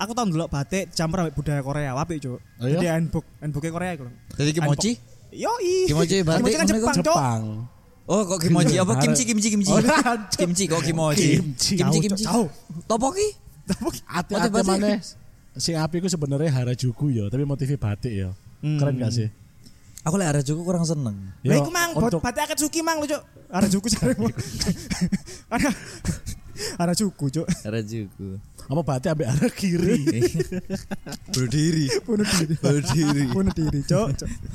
aku 0.00 0.10
tau 0.16 0.24
ndelok 0.24 0.48
batik 0.50 0.90
campur 0.92 1.22
ambek 1.24 1.36
budaya 1.38 1.60
Korea, 1.60 1.90
apik, 1.94 2.18
Cuk. 2.24 2.40
Oh, 2.40 2.66
iya? 2.66 2.80
Jadi 2.80 2.86
handbook, 2.90 3.24
handbooknya 3.38 3.72
Korea 3.72 3.90
iku 3.94 4.02
lho. 4.08 4.12
Jadi 4.40 4.50
kimochi? 4.56 4.92
Yoi. 5.34 5.74
Kimochi 5.86 6.16
batik 6.24 6.40
Kimochi 6.42 6.56
kan 6.56 6.64
ngono 6.66 6.78
iku 6.78 6.88
Jepang, 6.88 7.04
Cuk. 7.04 7.16
Jepang 7.16 7.42
Oh 8.04 8.20
kok 8.28 8.38
kimochi 8.44 8.76
apa 8.76 8.92
kimchi 9.00 9.24
kimchi 9.24 9.48
kimchi. 9.48 9.72
Oh, 9.72 9.80
kimchi 10.36 10.64
kok 10.68 10.84
kimochi. 10.84 11.40
Kimchi. 11.40 11.72
Kimchi 11.80 11.98
kimchi. 12.04 12.24
Topoki? 12.84 13.28
Ate-ate 14.04 14.52
Motif 14.52 14.60
batik. 14.60 14.68
mana 14.68 15.00
sing 15.54 15.78
api 15.78 16.02
ku 16.02 16.08
sebenarnya 16.10 16.50
Harajuku 16.50 17.14
ya 17.14 17.30
tapi 17.30 17.46
motifnya 17.46 17.78
batik 17.78 18.12
ya 18.12 18.30
keren 18.60 18.98
gak 18.98 19.12
sih 19.14 19.30
Aku 20.04 20.14
lek 20.20 20.28
Harajuku 20.28 20.60
kurang 20.60 20.84
seneng. 20.84 21.16
Lah 21.42 21.56
iku 21.56 21.70
mang 21.72 21.96
bot 21.96 22.12
untuk 22.12 22.20
batik 22.20 22.44
Akatsuki 22.44 22.84
mang 22.84 23.00
lho, 23.00 23.08
Cuk. 23.08 23.22
Harajuku 23.48 23.86
jare. 23.88 24.12
Karena 25.48 25.70
Arah 26.78 26.94
cuku, 26.94 27.24
Cuk. 27.34 27.46
Harajuku. 27.66 28.38
Apa 28.70 28.80
berarti 28.80 29.06
ambek 29.10 29.26
arah 29.26 29.50
kiri? 29.52 30.06
Bunuh 31.34 31.50
diri. 31.50 31.86
Bunuh 32.06 32.24
diri. 32.24 32.54
Bunuh 32.56 32.82
diri. 32.94 33.22
Bunuh 33.28 33.52
diri, 33.52 33.80
Cuk. 33.84 34.08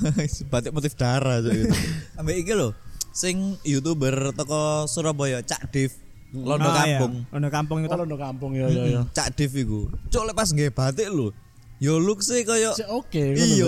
Batik 0.51 0.71
motif 0.71 0.95
darah 0.95 1.43
Cuk, 1.43 1.51
gitu. 1.53 1.75
Ambek 2.15 2.35
iki 2.39 2.53
lho, 2.55 2.71
sing 3.11 3.59
YouTuber 3.67 4.31
toko 4.33 4.87
Surabaya, 4.87 5.43
Cak 5.43 5.69
Div. 5.75 5.91
Londo 6.29 6.69
Ah, 6.69 6.85
iya. 6.85 7.01
Kampung. 7.01 7.13
Londo 7.33 7.49
kampung 7.49 7.77
itu. 7.83 7.89
Kalau 7.89 8.05
udah 8.05 8.19
kampung 8.21 8.51
ya 8.55 8.67
ya 8.69 8.83
ya. 8.85 9.01
Cak 9.11 9.35
Div 9.35 9.51
iku. 9.59 9.89
Cuk 10.07 10.23
lek 10.23 10.35
pas 10.37 10.49
nggih 10.49 10.71
batik 10.71 11.09
lho. 11.11 11.35
Yo 11.79 11.95
look 11.95 12.19
sih 12.19 12.43
koyo 12.43 12.75
oke. 12.91 13.23
ngono 13.39 13.39
Iya, 13.39 13.67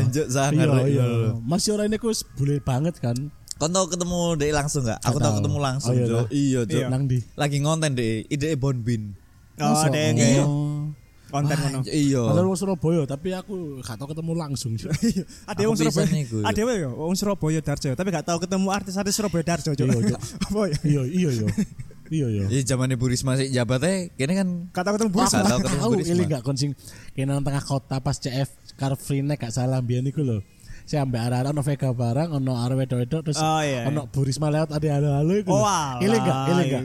anjuk 0.00 0.26
sangar, 0.26 0.68
Iya, 0.88 1.04
iya. 1.04 1.04
Mas 1.44 1.68
Yora 1.68 1.84
ini 1.84 2.00
kus 2.00 2.24
bule 2.24 2.56
banget 2.58 2.96
kan. 2.96 3.14
Kon 3.60 3.70
tau 3.70 3.84
ketemu 3.86 4.34
dek 4.34 4.50
langsung 4.50 4.82
gak? 4.82 4.98
Aku 5.04 5.20
tau 5.20 5.36
tahu. 5.36 5.44
ketemu 5.44 5.58
langsung, 5.60 5.92
Oh, 5.92 6.00
iya. 6.00 6.20
Iya, 6.32 6.60
Cuk. 6.64 6.80
Iya. 6.80 6.86
Nang 6.88 7.04
di. 7.04 7.20
Lagi 7.36 7.56
ngonten 7.60 7.92
deh, 7.92 8.24
ide 8.26 8.56
Bonbin. 8.56 9.12
Oh, 9.60 9.76
ada 9.76 9.94
yang 9.94 10.16
kayak 10.16 10.46
Oh. 10.48 10.88
konten 11.28 11.56
ngono. 11.60 11.78
Iya. 11.86 12.22
Padahal 12.24 12.46
wong 12.48 12.58
Surabaya 12.58 13.02
tapi 13.04 13.28
aku 13.30 13.84
gak 13.84 14.00
tau 14.00 14.08
ketemu 14.08 14.32
langsung. 14.32 14.72
Ada 15.52 15.60
wong 15.68 15.76
Surabaya. 15.76 16.08
Ada 16.48 16.60
wong 16.88 17.14
Surabaya 17.14 17.60
Darjo, 17.60 17.92
tapi 17.92 18.08
gak 18.10 18.26
tahu 18.26 18.38
ketemu 18.42 18.68
artis-artis 18.72 19.12
Surabaya 19.14 19.44
Darjo. 19.44 19.70
Iya. 19.76 20.16
Apa 20.48 20.60
ya? 20.72 20.76
Iya 20.82 21.02
iya 21.06 21.30
iya. 21.36 21.48
Iya 22.12 22.26
iya. 22.28 22.44
Iya 22.52 22.62
zamannya 22.68 23.00
Bu 23.00 23.08
Risma 23.08 23.40
sih 23.40 23.48
jabatnya, 23.48 24.12
kini 24.12 24.32
kan 24.36 24.48
tahu 24.68 25.00
ketemu 25.00 25.10
aku 25.16 25.32
tahu 25.32 25.40
tak 25.48 25.58
ketemu 25.64 25.80
Bu 25.88 25.96
Risma. 25.96 26.12
ini 26.12 26.22
gak 26.28 26.42
konsing 26.44 26.70
kena 27.16 27.40
nang 27.40 27.44
tengah 27.48 27.64
kota 27.64 27.96
pas 28.04 28.16
CF 28.20 28.48
Car 28.76 28.92
Free 29.00 29.24
Night 29.24 29.40
gak 29.40 29.56
salah 29.56 29.80
biyen 29.80 30.04
iku 30.04 30.20
lho. 30.20 30.44
Saya 30.84 31.06
ambek 31.06 31.24
arah-arah 31.24 31.54
ono 31.54 31.62
Vega 31.62 31.94
barang, 31.94 32.28
ono 32.36 32.52
arah 32.58 32.74
wedo-wedo 32.74 33.22
terus 33.22 33.38
Oh, 33.40 33.62
iya, 33.64 33.88
ono 33.88 34.04
Bu 34.12 34.28
Risma 34.28 34.52
lewat 34.52 34.76
ada 34.76 34.88
halo-halo 34.92 35.34
iku. 35.40 35.56
Oh, 35.56 35.64
Ile 36.04 36.16
gak? 36.20 36.36
Ile 36.52 36.62
gak? 36.68 36.84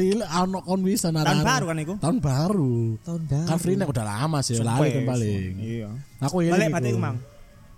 Ile 0.00 0.24
ono 0.24 0.58
kon 0.64 0.80
bisa 0.80 1.12
Tahun 1.12 1.44
baru 1.44 1.64
kan 1.68 1.76
iku? 1.84 1.94
Tahun 2.00 2.16
baru. 2.16 2.96
tahun 3.04 3.22
baru. 3.28 3.44
Car 3.44 3.58
Free 3.60 3.76
Night 3.76 3.92
udah 3.92 4.04
lama 4.08 4.38
sih, 4.40 4.56
lali 4.56 4.88
kan 4.88 5.04
paling. 5.04 5.52
Iya. 5.60 5.88
Aku 6.24 6.40
ile. 6.40 6.56
Balik 6.56 6.96
ku, 6.96 7.00
Mang. 7.02 7.20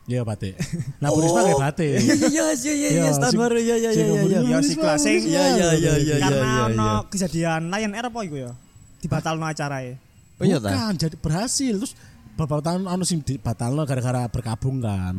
Iya 0.02 0.26
batik. 0.26 0.58
Nah 0.98 1.08
Bu 1.08 1.22
Risma 1.22 1.40
kayak 1.42 1.62
batik. 1.62 1.94
Iya 2.02 2.18
iya 2.26 2.44
iya 2.52 2.74
iya 2.74 2.88
iya 2.90 3.10
tahun 3.14 3.30
sing- 3.30 3.38
baru 3.38 3.56
iya 3.56 3.76
iya 3.78 3.90
sing 3.92 4.02
iya 4.04 4.22
iya. 4.22 4.38
Ya, 4.42 4.58
si 4.58 4.74
sing- 4.74 4.82
Risma. 4.82 4.94
Iya 5.30 5.44
iya 5.52 5.68
iya 5.72 5.94
iya 5.96 6.16
Karena 6.18 6.42
iya, 6.44 6.62
ono 6.66 6.82
iya. 6.82 6.94
kejadian 7.06 7.62
Lion 7.68 7.92
Air 7.94 8.06
apa 8.10 8.18
iku 8.20 8.36
ya? 8.36 8.50
Dibatalno 8.98 9.44
acarae. 9.44 9.94
Oh 10.36 10.44
iya 10.44 10.58
ta. 10.58 10.68
Bukan, 10.68 10.92
jadi 10.98 11.16
berhasil 11.16 11.74
terus 11.76 11.94
beberapa 12.34 12.64
tahun 12.64 12.82
anu 12.84 13.04
sing 13.04 13.22
dibatalno 13.22 13.82
gara-gara 13.84 14.26
berkabung 14.26 14.82
kan. 14.82 15.14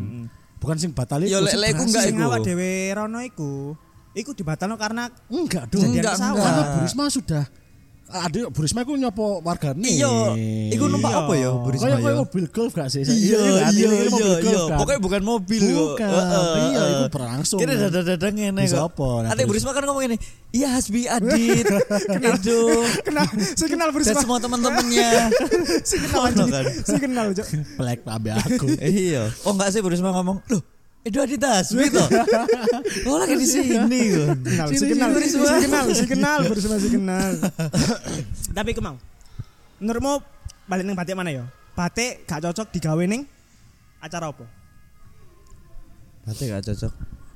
Bukan 0.59 0.75
sing 0.75 0.91
batal 0.91 1.23
itu. 1.23 1.31
Ya, 1.31 1.39
lek- 1.39 1.53
sing 1.53 1.63
iku 1.63 1.81
enggak 1.81 2.03
Sing 2.03 2.15
iku. 2.15 2.23
awak 2.25 2.39
dhewe 2.43 2.71
rono 2.91 3.19
iku. 3.19 3.53
Iku 4.13 4.35
dibatalno 4.35 4.75
karena 4.75 5.07
Enggak 5.25 5.71
dong. 5.71 5.89
Enggak, 5.89 6.13
enggak. 6.13 6.37
Karena 6.37 6.63
Bu 6.69 6.77
Risma 6.83 7.05
sudah 7.07 7.43
ada 8.13 8.39
Bu 8.47 8.59
Risma 8.61 8.81
iku 8.81 8.93
nyopo 8.93 9.41
wargane. 9.41 9.83
Iya, 9.83 10.37
iku 10.69 10.85
numpak 10.85 11.09
Iya. 11.09 11.19
apa 11.19 11.33
ya 11.33 11.49
Bu 11.51 11.67
Risma 11.67 11.85
Kayak 11.85 11.97
ya? 11.97 12.03
kayak 12.03 12.17
mobil 12.21 12.45
golf 12.47 12.71
gak 12.71 12.87
sih? 12.87 13.01
Iya 13.01 13.41
kan? 13.59 13.71
iya 13.73 13.87
iya 13.89 14.07
mobil 14.07 14.29
iya. 14.29 14.39
golf 14.39 14.63
kan? 14.63 14.77
Pokoknya 14.77 15.01
bukan 15.01 15.21
mobil 15.21 15.61
kok. 15.61 15.77
Bukan. 15.97 16.09
Heeh, 16.09 16.53
Iya, 16.63 16.81
iku 16.85 17.05
berlangsung. 17.09 17.59
Kira 17.59 17.73
dada-dada 17.75 18.27
ngene 18.29 18.61
Bisa 18.61 18.77
kok. 18.79 18.87
apa? 18.93 19.09
Ate 19.29 19.41
Bu 19.43 19.53
Risma 19.53 19.71
kan 19.71 19.83
ngomong 19.83 20.03
ini, 20.05 20.17
"Iya 20.49 20.67
Hasbi 20.71 21.01
Adit, 21.05 21.65
Edo, 22.29 22.59
kenal 23.01 23.25
si 23.35 23.65
kenal 23.65 23.89
dan 23.89 23.95
bersama 23.95 24.19
semua 24.19 24.37
teman-temannya." 24.37 25.09
si 25.89 25.95
kenal 25.99 26.23
kan. 26.29 26.65
si 26.69 26.95
kenal. 26.95 27.25
Black 27.75 27.99
ambil 28.03 28.37
aku. 28.37 28.67
Iya. 28.83 29.33
Oh 29.43 29.51
enggak 29.51 29.69
sih 29.69 29.79
Bu 29.79 29.89
Risma 29.89 30.11
ngomong, 30.11 30.37
"Loh, 30.47 30.61
Edo 31.03 31.19
Adit 31.19 31.43
Hasbi 31.43 31.91
toh." 31.91 32.07
Oh 33.07 33.19
lagi 33.19 33.35
di 33.35 33.43
sini 33.43 33.75
kenal 33.75 34.67
si 34.71 34.75
Sini, 34.79 34.91
kenal 34.95 35.09
sini, 35.11 35.27
si 35.27 35.37
Risma. 35.37 35.59
kenal 35.59 35.85
si 35.91 36.05
kenal 36.07 36.39
bersama 36.47 36.75
si 36.79 36.89
kenal 36.89 37.31
tapi 38.57 38.71
kemang 38.71 38.95
menurutmu 39.77 40.23
balik 40.63 40.83
neng 40.87 40.95
batik 40.95 41.15
mana 41.15 41.29
ya 41.29 41.43
batik 41.75 42.23
gak 42.23 42.39
cocok 42.39 42.71
digawe 42.71 43.03
ning 43.03 43.27
acara 43.99 44.31
apa 44.31 44.45
Berarti 46.23 46.43
gak 46.47 46.63
cocok. 46.63 46.93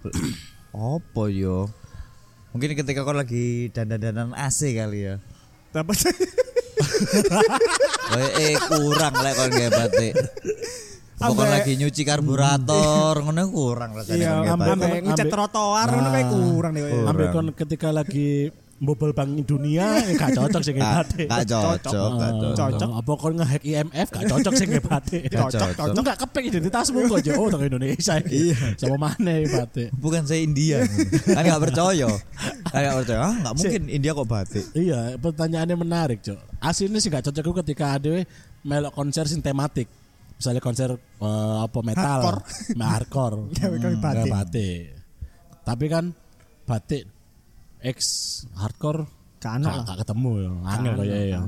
Apa 0.95 1.23
yo? 1.27 1.67
Mungkin 2.55 2.71
ketika 2.71 3.03
kau 3.03 3.11
lagi 3.11 3.67
dandan-dandan 3.67 4.31
AC 4.31 4.71
kali 4.71 5.11
ya. 5.11 5.19
Kayak 8.07 8.31
eh 8.39 8.55
kurang 8.63 9.11
lah 9.11 9.31
kalau 9.35 9.49
nggak 9.51 9.71
batik. 9.75 10.13
Ambek- 11.17 11.49
lagi 11.49 11.73
nyuci 11.75 12.01
karburator, 12.05 13.13
ngono 13.25 13.41
kurang 13.49 13.89
rasanya 13.97 14.21
iya 14.21 14.53
ambek 14.53 14.73
ambek 14.77 14.89
ngecat 15.01 15.17
Ambek- 15.25 15.33
trotoar 15.33 15.87
ngono 15.89 16.09
kayak 16.13 16.27
kurang 16.29 16.71
deh. 16.77 16.83
Ambil 17.03 17.25
kon 17.33 17.47
ketika 17.57 17.89
lagi 17.89 18.29
bobol 18.77 19.09
bank 19.09 19.41
dunia 19.41 20.05
eh, 20.05 20.13
gak 20.13 20.37
cocok 20.37 20.61
sih 20.61 20.77
Gak 20.77 20.85
batik. 20.85 21.25
gak 21.25 21.49
cocok, 21.49 22.09
gak 22.13 22.33
cocok. 22.37 22.53
Cocok. 22.53 22.89
Apa 22.93 23.11
kon 23.17 23.33
ngehack 23.33 23.63
IMF 23.65 24.07
gak 24.13 24.23
cocok 24.29 24.53
sih 24.53 24.65
batik. 24.77 25.21
Gak 25.33 25.41
Cocok, 25.49 25.69
cocok. 25.73 26.03
Gak 26.05 26.17
kepek 26.21 26.43
identitasmu 26.53 26.97
kok 27.09 27.19
Jo. 27.25 27.33
Oh, 27.41 27.49
tong 27.49 27.65
Indonesia. 27.65 28.21
Iya. 28.21 28.77
Sama 28.77 29.09
mana 29.09 29.33
batik. 29.41 29.89
Bukan 29.97 30.21
saya 30.29 30.45
India. 30.45 30.85
kan 31.33 31.41
nggak 31.41 31.61
percaya. 31.65 32.09
Kan 32.69 32.79
nggak 32.85 32.97
percaya. 33.01 33.19
Ah, 33.25 33.33
nggak 33.41 33.53
mungkin 33.57 33.81
India 33.89 34.11
kok 34.13 34.29
batik. 34.29 34.65
Iya, 34.77 34.99
pertanyaannya 35.17 35.73
menarik, 35.73 36.21
Cok. 36.21 36.61
Aslinya 36.61 37.01
sih 37.01 37.09
gak 37.09 37.25
cocok 37.25 37.65
ketika 37.65 37.97
ada 37.97 38.21
melok 38.61 38.93
konser 38.93 39.25
sing 39.25 39.41
tematik. 39.41 39.89
Misalnya 40.37 40.61
konser 40.61 40.89
eh, 40.95 41.57
apa 41.59 41.79
metal, 41.81 42.19
Hardcore. 42.21 42.39
Nah, 42.79 42.87
hardcore. 42.93 43.37
Hmm, 43.57 43.97
batik. 43.99 44.31
batik. 44.31 44.81
Tapi 45.61 45.85
kan 45.87 46.05
batik 46.63 47.03
X 47.79 47.97
hardcore 48.53 49.05
Gak 49.37 49.61
ono 49.61 49.69
gak, 49.69 49.83
gak 49.85 49.97
ketemu 50.01 50.31
ya. 50.41 50.49
Angel 50.65 50.93
kayak 50.95 51.25
ya. 51.29 51.39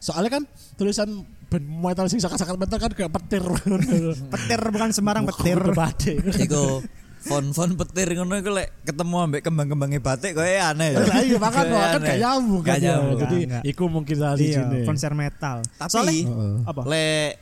Soalnya 0.00 0.30
kan 0.32 0.42
tulisan 0.74 1.08
band 1.50 1.66
metal 1.66 2.06
sing 2.08 2.16
sakat-sakat 2.16 2.56
metal 2.56 2.78
kan 2.78 2.90
kayak 2.90 3.12
petir. 3.12 3.44
petir 4.32 4.60
bukan 4.70 4.88
sembarang 4.90 5.28
petir 5.28 5.60
batik. 5.70 6.16
Iku 6.40 6.80
fon-fon 7.20 7.76
petir 7.76 8.16
ngono 8.16 8.40
iku 8.40 8.48
lek 8.48 8.80
ketemu 8.80 9.16
ambek 9.20 9.44
kembang-kembangnya 9.44 10.00
batik 10.00 10.32
kok 10.32 10.40
aneh 10.40 10.96
ya. 10.96 11.04
Lah 11.04 11.20
iya 11.20 11.36
makan 11.36 11.52
Kayak 11.60 11.76
kan 11.76 11.84
aneh. 11.92 12.00
gak 12.00 12.18
nyambung 12.18 12.62
kan. 12.64 12.78
Jadi 12.80 13.38
iku 13.68 13.84
mungkin 13.92 14.14
salah 14.16 14.36
iya 14.40 14.64
sini. 14.64 14.78
konser 14.88 15.12
metal 15.12 15.56
Tapi 15.76 15.90
Soalnya- 15.92 16.24
apa 16.64 16.80
lek 16.88 17.32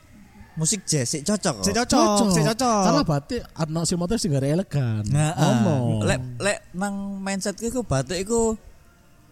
musik 0.58 0.82
jazz 0.82 1.06
sih 1.08 1.22
cocok. 1.22 1.62
kok. 1.62 1.64
si 1.64 1.70
cocok 1.70 2.34
si 2.34 2.40
cocok 2.42 2.82
Karena 2.82 3.02
batik 3.06 3.40
ana 3.54 3.80
si 3.86 3.94
motor 3.94 4.18
sing 4.18 4.34
gak 4.34 4.42
elegan. 4.42 5.06
Nah, 5.06 5.30
Ono. 5.32 6.02
lek 6.02 6.18
lek 6.36 6.58
nang 6.74 6.94
mindset 7.16 7.54
iku 7.58 7.80
batik 7.80 8.18
iku 8.18 8.58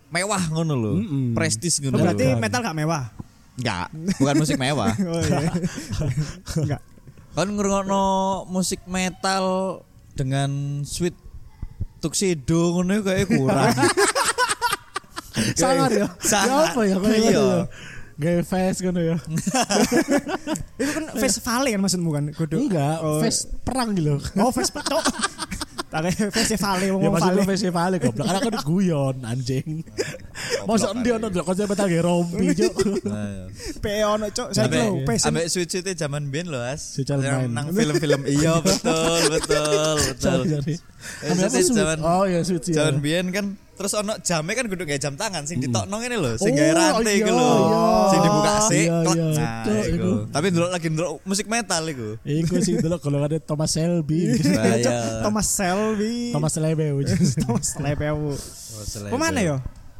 mewah 0.08 0.38
ngono 0.48 0.72
lho. 0.72 0.92
Mm-mm. 0.96 1.34
Prestis 1.34 1.76
Oh, 1.76 1.90
ngono. 1.90 1.98
lho. 1.98 2.02
berarti 2.06 2.24
Elegan. 2.24 2.40
metal 2.40 2.60
gak 2.62 2.78
mewah 2.78 3.04
enggak, 3.56 3.86
bukan 4.16 4.34
musik 4.36 4.56
mewah. 4.56 4.92
oh 5.10 5.20
iya 5.20 5.50
enggak 6.56 6.82
Kan 7.32 7.48
ngrungokno 7.52 8.04
musik 8.46 8.80
metal 8.86 9.44
dengan 10.14 10.80
sweet 10.82 11.12
tuxedo 11.98 12.72
ngono 12.72 13.02
kayak 13.04 13.28
kurang. 13.28 13.74
sangar 15.52 15.90
ya. 15.90 16.06
Sangar. 16.16 16.64
Ya 16.64 16.72
apa 16.72 16.80
ya 16.82 16.96
kayak 16.96 17.64
Iya. 18.16 18.24
ya. 18.24 18.32
Gawe 18.32 18.42
face 18.42 18.78
ngono 18.80 19.00
ya. 19.00 19.16
itu 20.80 20.90
kan 20.92 21.04
festival 21.20 21.60
kan 21.68 21.80
maksudmu 21.80 22.10
kan 22.12 22.24
kudu 22.32 22.56
Enggak, 22.56 22.96
Oh. 23.04 23.20
face 23.20 23.48
perang 23.64 23.92
gitu. 23.92 24.16
oh 24.40 24.50
festival 24.52 25.00
tak 25.86 26.02
festival 26.34 26.76
Ya 26.82 26.90
maksudnya 27.08 27.40
vale 27.40 27.42
festival 27.46 27.90
goblok. 28.02 28.26
Karena 28.26 28.40
kan 28.42 28.54
guyon 28.66 29.16
anjing. 29.22 29.86
Masa 30.68 30.90
endi 30.92 31.08
ono 31.14 31.30
ndelok 31.30 31.46
konser 31.46 31.66
metal 31.70 31.86
ge 31.86 32.00
rompi, 32.02 32.46
Cuk. 32.58 33.06
Nah, 33.06 33.26
iya. 33.30 33.44
pe 33.78 34.02
ono 34.02 34.26
cok 34.28 34.48
saya 34.50 34.66
Ambek 34.66 34.82
tahu 34.82 34.94
pesen 35.06 35.28
ambek 35.30 35.46
sweet 35.46 35.68
sweet 35.70 35.94
zaman 35.94 36.22
biyen 36.28 36.46
lho, 36.50 36.58
As. 36.58 36.98
Nang 37.48 37.70
film-film 37.70 38.22
iya 38.26 38.58
betul, 38.60 39.20
betul, 39.34 39.94
betul. 40.10 40.42
Sorry, 40.42 40.48
sorry. 40.50 40.74
Eh, 41.22 41.98
Oh 42.02 42.26
ya 42.26 42.42
sweet 42.42 42.66
ya. 42.66 42.90
Jaman 42.90 42.98
biyen 42.98 43.26
kan 43.30 43.46
terus 43.76 43.92
ono 43.92 44.16
jame 44.18 44.50
kan 44.50 44.64
kudu 44.64 44.82
gawe 44.82 44.96
jam 44.96 45.14
tangan 45.14 45.44
sing 45.44 45.60
ditokno 45.60 45.94
ngene 45.94 46.16
lho, 46.16 46.32
sing 46.34 46.50
Oh, 46.50 46.56
gawe 46.56 46.72
rantai 46.72 47.04
iya, 47.06 47.20
iku 47.20 47.30
lho. 47.30 47.50
iya. 47.52 47.80
Sing 48.06 48.20
dibuka 48.20 48.52
sik, 48.62 48.74
Iya, 48.82 48.96
klek. 48.98 49.16
iya, 49.16 49.26
Nah, 49.36 49.64
iku. 49.84 49.92
iku. 49.92 50.10
Tapi 50.28 50.46
ndelok 50.48 50.70
lagi 50.70 50.86
ndelok 50.88 51.12
musik 51.22 51.46
metal 51.46 51.82
iku. 51.86 52.08
Iku 52.22 52.54
sih 52.58 52.74
dulu 52.76 52.96
kalau 52.96 53.18
ada 53.20 53.36
Thomas 53.38 53.70
Shelby. 53.70 54.20
Thomas 55.24 55.46
Selby 55.46 56.32
Thomas 56.32 56.54
Lebe. 56.56 56.86
Thomas 57.42 57.68
Lepewu 57.76 58.32
Pemana 59.06 59.40
yo 59.40 59.56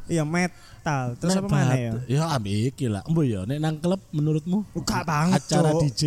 iya 0.07 0.23
metal 0.23 1.19
terus 1.19 1.35
apa 1.35 1.45
mana 1.45 1.75
ya 1.75 1.93
Ya 2.07 2.23
ambil 2.29 2.71
iki 2.71 2.87
lah. 2.87 3.03
Embo 3.03 3.21
ya 3.21 3.43
nek 3.43 3.59
nang 3.59 3.75
klub 3.75 3.99
menurutmu 4.09 4.63
Buka 4.71 5.03
banget 5.03 5.43
acara. 5.43 5.75
DJ. 5.77 6.03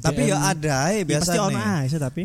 Tapi 0.00 0.22
ya 0.24 0.38
ada 0.42 0.90
Ya, 0.90 1.04
pasti 1.14 1.36
ono 1.36 1.52
biasanya. 1.52 1.84
aja 1.84 1.98
tapi 2.00 2.22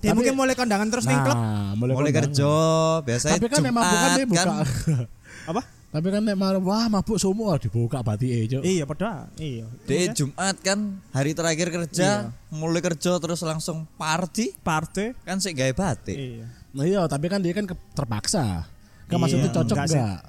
dia 0.00 0.10
Tapi- 0.10 0.16
mungkin 0.16 0.34
mulai 0.34 0.54
kondangan 0.54 0.88
terus 0.88 1.04
ning 1.04 1.20
klub 1.20 1.36
Nah, 1.36 1.72
mulai, 1.74 1.92
Mulai 1.94 2.12
kerja 2.14 2.52
biasanya 3.00 3.36
Tapi 3.36 3.46
kan 3.46 3.60
memang 3.60 3.82
bukan 3.84 4.08
dia 4.10 4.26
buka. 4.26 4.42
kan. 4.42 4.56
apa 5.50 5.62
Tapi 5.90 6.06
kan 6.08 6.22
nek 6.22 6.34
mar- 6.34 6.56
wah 6.58 6.86
mabuk 6.86 7.16
semua 7.16 7.54
dibuka 7.56 7.98
batike, 8.00 8.46
Cuk. 8.48 8.62
iya 8.62 8.84
padha 8.84 9.26
iya 9.36 9.66
Di 9.82 10.08
Jumat 10.10 10.56
kan 10.58 11.02
hari 11.10 11.32
terakhir 11.32 11.68
kerja, 11.68 12.30
mulai 12.48 12.80
kerja 12.80 13.18
terus 13.18 13.40
langsung 13.40 13.84
party 13.94 14.54
party 14.56 15.12
kan 15.20 15.36
sik 15.36 15.52
gawe 15.54 15.72
batik. 15.74 16.14
iya 16.14 16.46
Nah, 16.70 16.86
iya, 16.86 17.02
tapi 17.04 17.26
kan 17.26 17.38
dia 17.38 17.50
kan 17.50 17.66
ke- 17.66 17.74
terpaksa. 17.90 18.62
Kan 19.04 19.10
Iya, 19.10 19.20
maksudnya 19.20 19.50
cocok 19.50 19.74
enggak? 19.76 20.22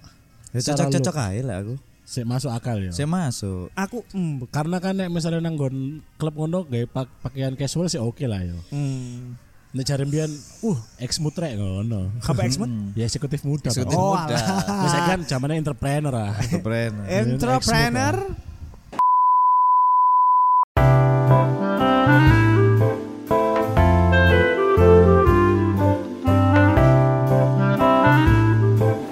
Ya 0.52 0.60
cocok-cocok 0.64 1.16
aja 1.16 1.42
lah 1.44 1.58
aku. 1.62 1.74
Sik 2.04 2.26
masuk 2.26 2.50
akal 2.50 2.82
ya. 2.82 2.90
Saya 2.90 3.06
masuk. 3.06 3.70
Aku 3.72 4.02
mm, 4.10 4.50
Karena 4.50 4.82
kan 4.82 4.92
nek 4.92 5.08
misalnya 5.08 5.38
nang 5.40 5.54
nggon 5.54 5.76
klub 6.18 6.34
ngono 6.34 6.66
gawe 6.66 6.86
pak- 6.88 7.14
pakaian 7.22 7.54
casual 7.54 7.86
sih 7.86 7.96
oke 7.96 8.26
lah 8.26 8.42
yo. 8.42 8.58
mm. 8.68 9.51
Nek 9.72 9.88
jare 9.88 10.04
mbiyen 10.04 10.28
uh 10.68 10.80
ex 11.00 11.16
mutrek 11.24 11.56
ngono. 11.56 12.12
Apa 12.28 12.44
eksmut? 12.44 12.68
Ya 12.92 13.08
eksekutif 13.08 13.48
muda. 13.48 13.72
Eksekutif. 13.72 13.96
Oh, 13.96 14.20
muda. 14.20 14.36
Wis 14.84 14.92
kan 14.92 15.20
zamannya 15.24 15.64
entrepreneur 15.64 16.12
ah. 16.12 16.36
Keren. 16.36 16.92
Entrepreneur. 17.08 18.16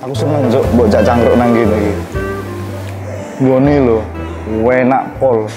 Aku 0.03 0.11
seneng 0.11 0.43
juk 0.51 0.67
mbok 0.75 0.91
jak 0.91 1.07
cangkruk 1.07 1.39
nang 1.39 1.55
kene 1.55 1.77
iki. 1.79 1.93
Gone 3.47 3.75
lho, 3.87 3.97
enak 4.67 5.07
pol. 5.23 5.47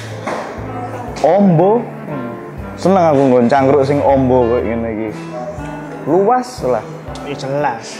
Ombo. 1.26 1.91
Seneng 2.82 3.14
aku 3.14 3.30
nggon 3.30 3.46
cangkruk 3.46 3.86
sing 3.86 4.02
ombo 4.02 4.42
kayak 4.50 4.74
ngene 4.74 4.90
iki. 4.90 5.10
Luas 6.02 6.66
lah. 6.66 6.82
Ya 7.22 7.38
jelas. 7.38 7.94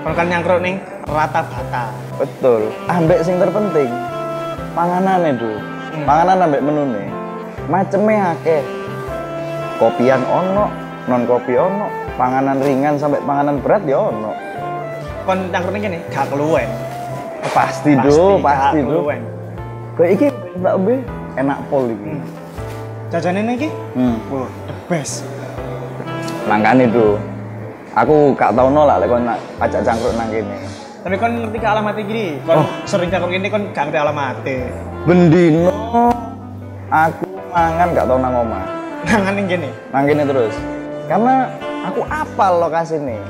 Kalau 0.00 0.16
kan 0.16 0.24
nyangkruk 0.24 0.64
ning 0.64 0.80
rata 1.04 1.44
bata. 1.44 1.92
Betul. 2.16 2.72
Ambek 2.88 3.20
sing 3.28 3.36
terpenting 3.36 3.92
panganane, 4.72 5.36
Du. 5.36 5.52
Panganan 6.08 6.48
ambek 6.48 6.64
menune. 6.64 7.12
Maceme 7.68 8.16
akeh. 8.16 8.64
Kopian 9.76 10.24
ono, 10.24 10.72
non 11.12 11.28
kopi 11.28 11.52
ono, 11.60 11.92
panganan 12.16 12.56
ringan 12.64 12.96
sampai 12.96 13.20
panganan 13.28 13.60
berat 13.60 13.84
ya 13.84 14.00
ono. 14.00 14.32
Kon 15.28 15.52
nyangkruk 15.52 15.76
ning 15.76 15.84
kene 15.84 15.98
gak 16.08 16.32
keluwen. 16.32 16.72
Pasti, 17.52 17.92
do, 18.00 18.40
gak 18.40 18.48
pasti, 18.48 18.80
do. 18.80 19.12
Kayak 19.92 20.10
iki 20.16 20.26
Mbak 20.56 20.76
Be, 20.88 20.94
enak 21.36 21.60
pol 21.68 21.84
iki. 21.92 22.16
Jajane 22.16 22.51
ning 23.12 23.60
iki, 23.60 23.68
Hmm. 23.92 24.16
wah, 24.32 24.48
the 24.64 24.74
best. 24.88 25.28
Makanya 26.48 26.88
itu, 26.88 27.20
aku 27.92 28.32
gak 28.32 28.56
tau 28.56 28.72
nolak 28.72 29.04
kon 29.04 29.28
nak 29.28 29.36
ajak 29.60 29.84
cangkruk 29.84 30.16
nang 30.16 30.32
kene. 30.32 30.56
Tapi 31.04 31.14
kon 31.20 31.32
ngerti 31.44 31.58
ke 31.60 31.68
alamat 31.68 31.96
iki, 32.00 32.40
kon 32.48 32.64
sering 32.88 33.12
cangkruk 33.12 33.36
ini 33.36 33.52
kon 33.52 33.68
gak 33.76 33.92
ngerti 33.92 33.98
alamate. 34.00 34.58
Bendino, 35.04 35.68
aku 36.88 37.26
mangan 37.52 37.88
gak 37.92 38.06
tau 38.08 38.16
nang 38.16 38.32
omah. 38.32 38.64
Nangan 39.04 39.32
ning 39.36 39.46
kene. 39.50 39.70
Nang 39.92 40.04
kene 40.08 40.22
terus. 40.24 40.54
Karena 41.04 41.52
aku 41.84 42.00
apal 42.08 42.64
lokasi 42.64 42.96
nih. 42.96 43.20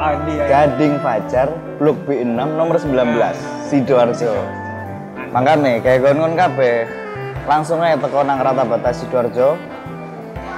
Ah, 0.00 0.16
dia. 0.24 0.44
Gading 0.48 1.00
Fajar, 1.00 1.48
Blok 1.80 1.96
B6 2.04 2.28
nomor 2.32 2.76
19, 2.76 3.36
Sidoarjo. 3.68 4.32
Makanya 5.32 5.80
kayak 5.80 6.00
kon-kon 6.04 6.34
kabeh 6.34 6.99
langsung 7.48 7.80
aja 7.80 7.96
teko 7.96 8.20
nang 8.24 8.40
rata 8.40 8.64
batas 8.64 9.00
Sidoarjo. 9.00 9.56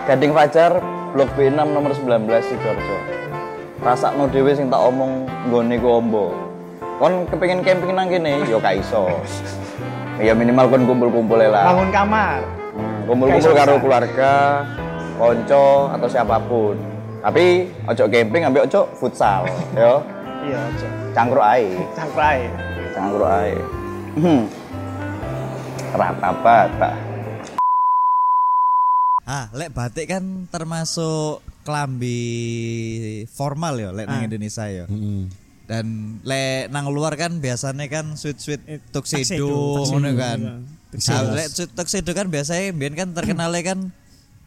Gading 0.02 0.34
Fajar, 0.34 0.82
Blok 1.14 1.30
B6 1.38 1.54
nomor 1.54 1.92
19 1.94 2.26
Sidoarjo. 2.42 2.96
Rasakno 3.82 4.30
dhewe 4.30 4.54
sing 4.54 4.70
tak 4.70 4.78
omong 4.78 5.26
nggone 5.50 5.74
ku 5.78 5.88
ombo. 5.90 6.26
Kon 6.98 7.26
kepengin 7.26 7.66
camping 7.66 7.94
nang 7.94 8.06
kene 8.06 8.46
ya 8.46 8.58
gak 8.58 8.78
iso. 8.78 9.10
Ya 10.22 10.36
minimal 10.38 10.70
kon 10.70 10.86
kumpul-kumpul 10.86 11.40
lah. 11.40 11.72
Bangun 11.72 11.90
kamar. 11.90 12.38
Hmm, 12.78 12.98
kumpul-kumpul 13.10 13.52
karo 13.58 13.74
keluarga, 13.82 14.62
konco 15.18 15.88
atau 15.88 16.06
siapa 16.06 16.36
pun. 16.46 16.78
Tapi 17.24 17.66
ojo 17.90 18.04
camping 18.06 18.46
ambil 18.46 18.62
ojo 18.68 18.86
futsal, 18.94 19.48
yo. 19.74 19.98
Iya, 20.46 20.58
aja. 20.62 20.88
Cangkruk 21.16 21.42
ae, 21.42 21.74
Cangkruk 21.96 22.22
ae. 22.22 22.44
cangkruk 22.94 23.30
ae. 23.34 23.52
Hmm. 25.92 26.00
Rata 26.00 26.30
bata. 26.34 26.90
Ah, 29.22 29.46
lek 29.52 29.70
batik 29.70 30.08
kan 30.08 30.24
termasuk 30.48 31.38
klambi 31.62 32.18
formal 33.28 33.76
ya 33.76 33.90
lek 33.92 34.08
nang 34.08 34.18
Ah. 34.18 34.26
Indonesia 34.26 34.64
ya. 34.66 34.84
Heeh. 34.88 35.28
Dan 35.62 35.86
lek 36.24 36.68
nang 36.68 36.90
luar 36.90 37.14
kan 37.14 37.38
biasanya 37.38 37.86
kan 37.86 38.18
sweet-sweet 38.18 38.60
Eh, 38.66 38.80
tuxedo 38.88 39.22
tuxedo, 39.78 39.94
ngono 39.94 40.10
kan. 40.16 40.38
iya. 40.90 41.12
Nah, 41.12 41.22
lek 41.34 41.48
sweet 41.48 41.70
tuxedo 41.70 42.10
kan 42.10 42.26
biasanya 42.26 42.72
biyen 42.72 42.96
kan 42.96 43.08
terkenalnya 43.12 43.62
kan 43.62 43.78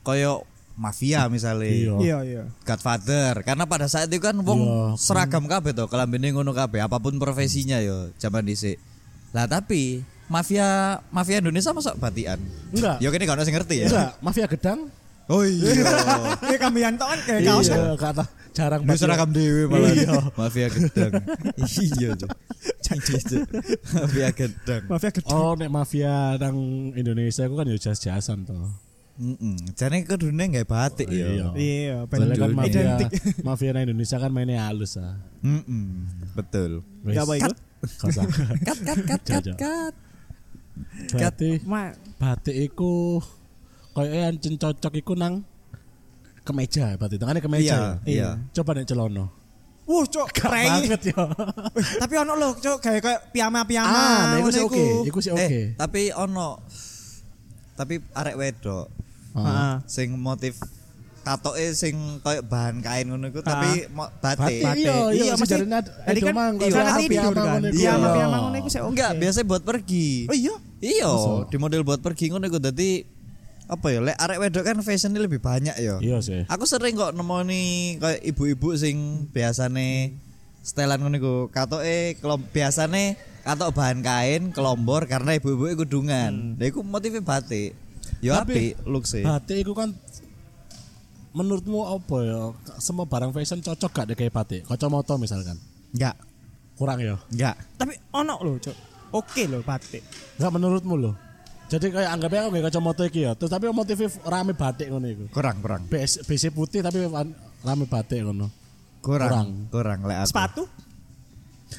koyo 0.02 0.44
mafia 0.76 1.30
misalnya. 1.30 1.72
Iya. 1.72 1.94
Iya, 1.96 2.18
iya. 2.26 2.44
Godfather 2.62 3.46
karena 3.46 3.64
pada 3.64 3.88
saat 3.88 4.10
itu 4.10 4.20
kan 4.20 4.36
wong 4.36 4.60
Iya. 4.60 5.00
seragam 5.00 5.48
kabeh 5.48 5.72
to 5.72 5.88
kelambine 5.88 6.36
ngono 6.36 6.52
kabeh 6.52 6.84
apa 6.84 7.00
pun 7.00 7.16
profesinya 7.16 7.80
yo 7.80 8.12
zaman 8.18 8.44
dhisik. 8.44 8.76
Lah 9.32 9.48
tapi 9.48 10.04
mafia 10.28 10.68
mafia 11.10 11.38
Indonesia 11.40 11.72
masuk 11.72 11.96
batian. 11.96 12.40
Enggak. 12.72 12.98
Yo 13.00 13.10
kene 13.10 13.24
gak 13.24 13.36
ono 13.38 13.44
sing 13.44 13.56
ngerti 13.56 13.76
ya. 13.84 13.88
Enggak, 13.88 14.12
mafia 14.20 14.46
gedang. 14.46 14.80
Oh 15.26 15.42
iya. 15.48 15.74
Eh 16.54 16.58
kambian 16.58 16.98
tok 16.98 17.10
kan 17.10 17.20
kayak 17.26 17.42
kaos 17.44 17.66
kan. 17.66 17.78
Iya, 17.82 17.94
kata 17.98 18.24
jarang 18.56 18.82
Lu 18.82 18.88
banget. 18.88 19.02
seragam 19.02 19.30
dewe 19.34 19.62
malah. 19.66 19.90
Iya. 19.90 20.18
Mafia 20.38 20.68
gedang. 20.70 21.12
iya, 21.58 22.10
Cuk. 22.14 22.30
Cuk. 22.86 23.44
Mafia 23.92 24.30
gedang. 24.32 24.84
Mafia 24.86 25.10
gede. 25.10 25.34
Oh, 25.34 25.58
nek 25.58 25.70
mafia 25.70 26.14
nang 26.38 26.58
Indonesia 26.94 27.42
aku 27.44 27.58
kan 27.58 27.66
ya 27.66 27.76
jas-jasan 27.76 28.46
toh. 28.46 28.70
Heeh. 29.16 29.56
Jane 29.74 30.04
kudune 30.04 30.44
gawe 30.46 30.68
batik 30.68 31.08
Iya. 31.10 31.26
ya. 31.32 31.48
Iya, 31.56 31.96
Soalnya 32.06 32.36
kan 32.36 32.52
mafia, 32.52 32.82
Identik. 32.84 33.10
mafia 33.42 33.70
nang 33.74 33.84
Indonesia 33.88 34.18
kan 34.20 34.30
mainnya 34.30 34.62
halus 34.70 34.94
ah. 35.02 35.18
Heeh. 35.42 35.88
Betul. 36.38 36.72
Wis. 37.02 37.16
Ya 37.18 37.26
apa 37.26 37.34
itu? 37.34 37.54
Gak 37.82 38.08
usah. 38.14 38.24
Kat 38.62 38.78
kat 38.78 39.00
kat 39.02 39.22
kat 39.26 39.42
Jajak. 39.42 39.56
kat. 39.58 39.94
Berarti 41.12 41.64
Ma, 41.64 41.92
batik 42.20 42.56
iku 42.56 43.20
koyo 43.96 44.12
ancen 44.12 44.60
cocok 44.60 44.94
iku 45.00 45.16
nang 45.16 45.44
kemeja 46.46 46.94
berarti 47.00 47.18
tengahnya 47.18 47.42
kemeja. 47.42 47.66
Iya, 47.66 47.80
ya? 47.80 47.90
iya. 48.06 48.30
Coba 48.54 48.78
nek 48.78 48.86
celono. 48.86 49.26
Wuh, 49.86 50.02
cok, 50.02 50.34
keren. 50.34 50.82
Banget 50.82 51.14
ya. 51.14 51.24
Tapi 52.02 52.14
ono 52.18 52.34
lho, 52.34 52.58
cok, 52.58 52.78
kayak 52.82 53.02
kayak 53.06 53.22
piyama-piyama. 53.30 53.94
Ah, 53.94 54.22
nah 54.34 54.38
iku 54.42 54.50
sih 54.50 54.66
oke, 54.66 54.86
iku 55.06 55.20
sih 55.22 55.30
oke. 55.30 55.46
Eh, 55.46 55.78
tapi 55.78 56.10
ono 56.10 56.58
tapi 57.76 58.00
arek 58.16 58.36
wedok 58.40 58.88
Heeh. 59.36 59.74
sing 59.86 60.16
motif 60.16 60.56
tatoke 61.26 61.66
sing 61.74 62.22
koyo 62.22 62.46
bahan 62.46 62.80
kain 62.80 63.10
ngono 63.10 63.34
iku 63.34 63.42
tapi 63.42 63.90
mo- 63.90 64.14
batik. 64.22 64.62
Batik. 64.62 64.78
Iya, 64.78 64.94
iya, 65.10 65.24
Iya, 65.26 65.34
mesti 65.34 65.56
tadi 65.58 66.20
kan 66.22 66.34
mang, 66.34 66.54
iya, 66.56 66.70
iku. 66.70 66.78
Iya, 67.02 67.22
Iya. 67.74 67.94
piyama 68.14 68.38
ngono 68.40 68.56
iku 68.56 68.70
sih 68.70 68.80
oke. 68.80 68.94
Enggak, 68.94 69.12
biasa 69.18 69.38
buat 69.42 69.64
pergi. 69.66 70.30
Oh 70.30 70.38
iya. 70.38 70.56
Iya, 70.78 71.10
di 71.50 71.58
model 71.58 71.82
buat 71.82 72.00
pergi 72.00 72.30
ngono 72.30 72.46
iku 72.46 72.62
dadi 72.62 73.02
apa 73.66 73.90
ya, 73.90 73.98
lek 74.00 74.14
arek 74.16 74.38
wedok 74.38 74.64
kan 74.64 74.78
fashionnya 74.80 75.18
lebih 75.18 75.42
banyak 75.42 75.74
ya. 75.76 75.98
Iya 75.98 76.22
sih. 76.22 76.46
Aku 76.46 76.70
sering 76.70 76.94
kok 76.94 77.18
nemoni 77.18 77.98
kayak 77.98 78.22
ibu-ibu 78.22 78.78
sing 78.78 79.26
biasane 79.34 80.14
setelan 80.62 81.02
ngono 81.02 81.18
iku. 81.18 81.36
Katoke 81.50 82.22
kelom 82.22 82.46
biasane 82.46 83.18
katok 83.42 83.74
bahan 83.74 84.06
kain 84.06 84.54
kelombor 84.54 85.10
karena 85.10 85.34
ibu-ibu 85.34 85.66
iku 85.68 85.78
kudungan. 85.82 86.54
Lah 86.56 86.66
iku 86.66 86.86
motifnya 86.86 87.26
batik. 87.26 87.74
Ya 88.22 88.38
Tapi, 88.38 88.54
apik 88.78 88.86
look 88.86 89.06
sih. 89.06 89.26
Batik 89.26 89.58
iku 89.60 89.74
kan 89.74 89.98
menurutmu 91.36 91.84
apa 91.86 92.18
ya? 92.24 92.42
Semua 92.80 93.04
barang 93.04 93.30
fashion 93.30 93.60
cocok 93.60 93.92
gak 93.92 94.06
deh 94.08 94.16
kayak 94.16 94.32
batik? 94.32 94.62
Kacamata 94.64 95.20
misalkan. 95.20 95.60
Enggak, 95.92 96.16
Kurang 96.76 97.00
ya? 97.00 97.16
enggak. 97.30 97.56
Tapi 97.76 97.94
ono 98.12 98.36
lho, 98.40 98.56
cok. 98.58 98.76
Oke 99.12 99.44
lho 99.46 99.60
batik. 99.62 100.02
Enggak 100.36 100.52
menurutmu 100.52 100.96
loh. 100.96 101.16
Jadi 101.66 101.90
kayak 101.90 102.10
anggapnya 102.10 102.46
aku 102.46 102.50
gak 102.54 102.66
kacamata 102.70 103.04
iki 103.04 103.22
ya. 103.22 103.32
Terus 103.34 103.50
tapi 103.50 103.68
motifnya 103.68 104.08
rame 104.24 104.54
batik 104.54 104.88
ngono 104.88 105.08
iku. 105.08 105.26
Kurang, 105.30 105.60
kurang. 105.60 105.82
BC, 105.88 106.24
BC 106.24 106.44
putih 106.50 106.80
tapi 106.80 107.04
rame 107.62 107.86
batik 107.86 108.22
ngono. 108.22 108.48
Kurang, 109.00 109.30
Kurang. 109.30 109.48
kurang 109.70 110.00
lek 110.04 110.18
aku. 110.24 110.30
Sepatu? 110.32 110.64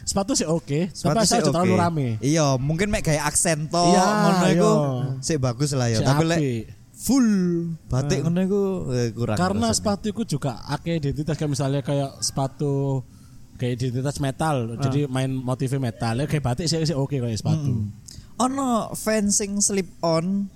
Sepatu 0.02 0.32
sih 0.34 0.44
oke, 0.44 0.90
Sepatu 0.90 1.14
tapi 1.14 1.26
sih 1.26 1.38
aja 1.38 1.46
terlalu 1.46 1.72
oke. 1.72 1.80
rame. 1.80 2.06
Iya, 2.20 2.46
mungkin 2.56 2.90
mek 2.90 3.02
kayak 3.02 3.22
aksen 3.24 3.70
to 3.70 3.78
Iya, 3.80 4.02
ngono 4.02 4.44
iku 4.48 4.70
iya. 4.70 4.82
sih 5.20 5.36
bagus 5.36 5.70
lah 5.72 5.88
ya. 5.88 5.98
Si 5.98 6.04
Tapi 6.04 6.22
lek. 6.26 6.38
Full 6.96 7.28
batik 7.92 8.24
ngono 8.24 8.40
iku 8.40 8.62
eh, 8.90 9.12
kurang. 9.12 9.36
Karena 9.36 9.68
rasanya. 9.68 9.76
sepatu 9.76 10.06
itu 10.10 10.22
juga 10.36 10.64
akeh 10.66 10.96
identitas 10.96 11.36
kayak 11.36 11.52
misalnya 11.52 11.80
kayak 11.84 12.24
sepatu 12.24 13.04
kayak 13.56 13.80
identitas 13.80 14.16
metal, 14.20 14.76
jadi 14.80 15.08
main 15.08 15.32
motifnya 15.32 15.80
metal. 15.80 16.16
Ya 16.16 16.24
kayak 16.24 16.44
batik 16.44 16.66
sih, 16.68 16.80
oke 16.92 17.16
kayak 17.16 17.36
sepatu. 17.36 17.88
ono 18.36 18.92
fencing 18.92 19.60
slip 19.60 19.88
on 20.04 20.48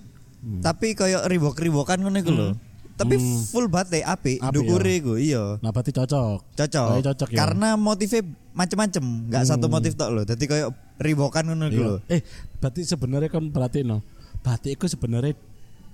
tapi 0.61 0.97
koyo 0.97 1.21
riwok-riwokan 1.25 2.01
ngono 2.01 2.17
iku 2.17 2.31
lho. 2.33 2.49
Tapi 2.97 3.17
full 3.49 3.65
batik 3.65 4.05
apik, 4.05 4.37
Apik, 4.37 4.53
ndukure 4.53 4.93
ya. 4.93 4.99
iku 5.01 5.13
iya. 5.17 5.43
Nah, 5.57 5.73
berarti 5.73 5.89
cocok. 5.89 6.53
Cocok. 6.53 6.85
Oh, 6.85 7.01
cocok 7.01 7.29
ya. 7.33 7.37
Karena 7.41 7.73
motifnya 7.73 8.21
macem-macem, 8.53 9.01
nggak 9.25 9.43
satu 9.49 9.65
motif 9.73 9.97
tok 9.97 10.09
lho. 10.13 10.21
Dadi 10.21 10.45
koyo 10.45 10.69
riwokan 11.01 11.49
ngono 11.49 11.65
iku 11.73 11.81
Iya. 11.81 11.89
lho. 11.89 11.97
Eh, 12.13 12.21
berarti 12.61 12.81
sebenarnya 12.85 13.29
kan 13.33 13.49
berarti 13.49 13.81
no. 13.81 14.05
Batik 14.45 14.77
itu 14.77 14.85
sebenarnya 14.89 15.33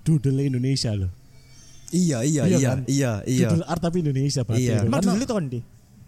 doodle 0.07 0.47
Indonesia 0.47 0.95
loh. 0.95 1.11
Iya, 1.91 2.23
iya, 2.23 2.41
Iya 2.47 2.57
iya, 2.59 2.69
kan? 2.71 2.79
iya, 2.87 3.11
iya. 3.27 3.47
Doodle 3.51 3.67
art 3.67 3.81
tapi 3.83 3.99
Indonesia 3.99 4.41
berarti. 4.47 4.63
Iya. 4.63 4.87
Emang 4.87 5.03
dulu 5.03 5.19
itu 5.19 5.35
kan 5.35 5.47
di. 5.51 5.59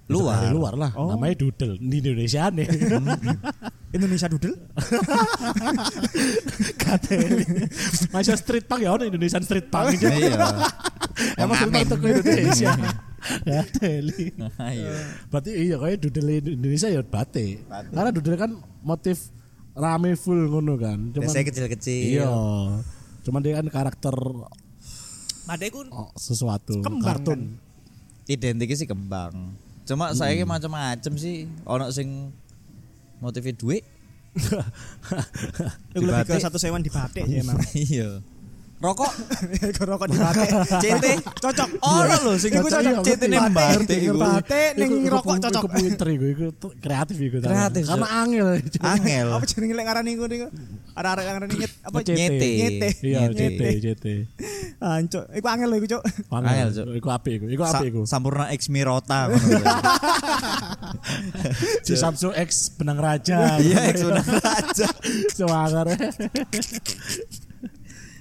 Dari 0.09 0.17
Luar. 0.17 0.41
luar 0.49 0.73
lah. 0.73 0.91
Oh. 0.97 1.13
Namanya 1.13 1.37
doodle 1.37 1.77
di 1.77 2.01
Indonesia 2.01 2.49
nih. 2.49 2.65
Indonesia 3.95 4.25
Doodle. 4.25 4.53
Kateli. 6.81 7.45
Masih 8.09 8.33
street 8.37 8.65
punk 8.65 8.81
ya 8.85 8.89
ono 8.93 9.05
Indonesian 9.05 9.41
street 9.45 9.69
punk. 9.69 9.93
Iya. 10.01 10.33
Emang 11.37 11.55
street 11.61 11.73
punk 11.73 11.85
teko 11.93 12.05
Indonesia. 12.09 12.73
Kateli. 13.49 14.33
Ayo. 14.57 14.89
Berarti 15.29 15.51
iya 15.53 15.75
kayak 15.77 15.97
dudel 16.01 16.27
Indonesia 16.41 16.89
ya 16.89 17.01
batik. 17.05 17.61
Karena 17.69 18.09
dudel 18.09 18.33
kan 18.33 18.51
motif 18.81 19.29
rame 19.77 20.17
full 20.17 20.49
ngono 20.49 20.73
kan. 20.77 21.13
Cuman 21.13 21.25
Biasanya 21.25 21.45
kecil-kecil. 21.53 22.17
Iya. 22.17 22.29
Cuman 23.29 23.45
dia 23.45 23.61
kan 23.61 23.69
karakter 23.69 24.17
Batik 25.45 25.69
ku 25.77 25.85
oh, 25.93 26.09
sesuatu 26.17 26.81
Kembang, 26.81 27.05
kartun. 27.05 27.41
Identiknya 28.25 28.77
sih 28.77 28.89
kembang. 28.89 29.53
Cuma 29.85 30.13
saya 30.17 30.33
ki 30.37 30.45
macam-macam 30.45 31.13
sih. 31.17 31.49
Ono 31.65 31.89
sing 31.93 32.33
motifnya 33.21 33.53
duit. 33.53 33.85
Lebih 35.97 36.25
ke 36.25 36.37
satu 36.41 36.61
sewan 36.61 36.85
di 36.85 36.93
batik 36.93 37.25
ya 37.25 37.41
emang. 37.41 37.57
Iya. 37.73 38.21
Rokok 38.79 39.11
Iku 39.59 39.83
rokok 39.83 40.07
di 40.07 40.15
batik. 40.15 40.49
CT 40.79 41.05
Cocok. 41.35 41.69
ono 41.83 42.15
lho 42.23 42.31
sing 42.39 42.51
cocok. 42.55 43.03
CT 43.03 43.21
ning 43.27 43.51
batik 43.51 43.99
iku. 43.99 44.15
Batik 44.15 44.71
ning 44.79 44.91
rokok 45.03 45.35
cocok. 45.35 45.61
Iku 45.61 45.67
pinter 45.67 46.07
iku, 46.07 46.25
iku 46.31 46.45
kreatif 46.79 47.17
iku. 47.19 47.43
Kreatif, 47.43 47.83
Karena 47.83 48.07
Cok. 48.07 48.19
angel. 48.23 48.47
Angel. 48.79 49.27
Apa 49.35 49.43
jenenge 49.43 49.73
lek 49.75 49.83
ngarani 49.83 50.09
iku 50.15 50.25
niku? 50.31 50.47
Ada-ada 50.95 51.21
ngarani 51.27 51.53
nyet 51.59 51.73
apa 51.83 51.97
CT. 51.99 52.15
Nyete. 52.15 52.47
Nyete. 52.55 52.89
Iya, 53.03 53.19
Nyete. 53.27 53.67
CT. 53.83 54.05
Ancuk, 54.79 55.23
iku 55.43 55.47
angel 55.51 55.69
iku, 55.75 55.85
Cuk. 55.99 56.03
Angel, 56.31 56.69
Cok. 56.71 56.87
Iku 56.95 57.07
apik 57.11 57.33
iku. 57.35 57.45
Iku 57.51 57.63
apik 57.67 57.87
iku. 57.91 58.01
Sampurna 58.07 58.47
X 58.55 58.71
Mirota 58.71 59.27
ngono 59.27 59.59
lho. 59.59 59.75
Si 61.83 61.99
Samsung 61.99 62.31
X 62.31 62.79
benang 62.79 62.95
raja. 62.95 63.59
Iya 63.59 63.91
X 63.91 64.07
udah 64.07 64.23
raja. 64.23 64.87
Semangar. 65.35 65.87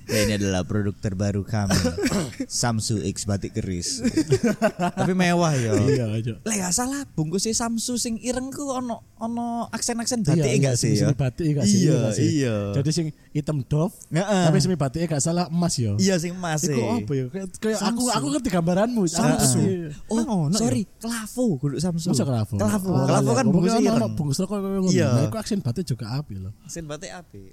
Ya 0.09 0.25
ini 0.25 0.33
adalah 0.41 0.65
produk 0.65 0.97
terbaru 0.97 1.45
kami. 1.45 1.77
Samsu 2.49 3.05
X 3.05 3.29
batik 3.29 3.53
keris. 3.53 4.01
Tapi 4.99 5.13
mewah 5.13 5.53
ya. 5.53 5.77
Iya, 5.77 6.05
aja. 6.09 6.33
Lah 6.43 6.55
gak 6.65 6.73
salah 6.73 7.05
bungkusnya 7.13 7.53
Samsu 7.53 8.01
sing 8.01 8.17
ireng 8.19 8.49
ku 8.49 8.73
ono 8.73 9.05
ono 9.21 9.69
aksen-aksen 9.69 10.25
batik 10.25 10.49
Iya, 10.49 10.57
enggak 10.57 10.77
iya, 10.79 10.83
sih 10.83 10.93
semi 10.97 11.13
ya? 11.13 11.19
batik 11.19 11.47
enggak 11.53 11.67
sih? 11.69 11.79
Iya, 11.79 11.93
enggak 11.93 12.15
sih? 12.17 12.29
iya. 12.41 12.57
Jadi 12.81 12.91
sing 12.95 13.07
hitam 13.35 13.59
dof, 13.67 13.93
Heeh. 14.09 14.45
tapi 14.49 14.59
semi 14.65 14.77
batik 14.81 15.05
enggak 15.05 15.21
salah 15.21 15.45
emas 15.53 15.75
ya. 15.77 15.93
Iya 16.01 16.15
sing 16.17 16.33
mas 16.39 16.65
Iku 16.65 16.73
sih. 16.73 16.81
apa 16.81 17.13
ya? 17.13 17.25
Kayak 17.61 17.79
aku 17.85 18.03
aku 18.09 18.27
ngerti 18.33 18.49
gambaranmu. 18.49 19.03
Samsu. 19.11 19.61
Iya. 19.61 19.91
Oh, 20.09 20.49
ono 20.49 20.57
sorry, 20.57 20.89
kelavo 20.97 21.61
kudu 21.61 21.77
Samsu. 21.77 22.15
Masa 22.15 22.25
kelavo? 22.25 22.55
Kelavo. 22.57 22.91
Oh, 22.95 23.05
Kelavo 23.05 23.31
kan 23.37 23.45
iya. 23.45 23.53
bungkusnya 23.53 23.83
ireng. 23.85 24.13
Bungkus 24.17 24.39
rokok 24.41 24.57
kayak 24.57 24.81
ngono. 24.81 24.89
Iya. 24.95 25.09
Nah, 25.13 25.23
iku 25.29 25.37
aksen 25.37 25.61
batik 25.61 25.85
juga 25.85 26.17
api 26.17 26.35
loh. 26.41 26.53
Aksen 26.65 26.89
batik 26.89 27.13
api. 27.13 27.53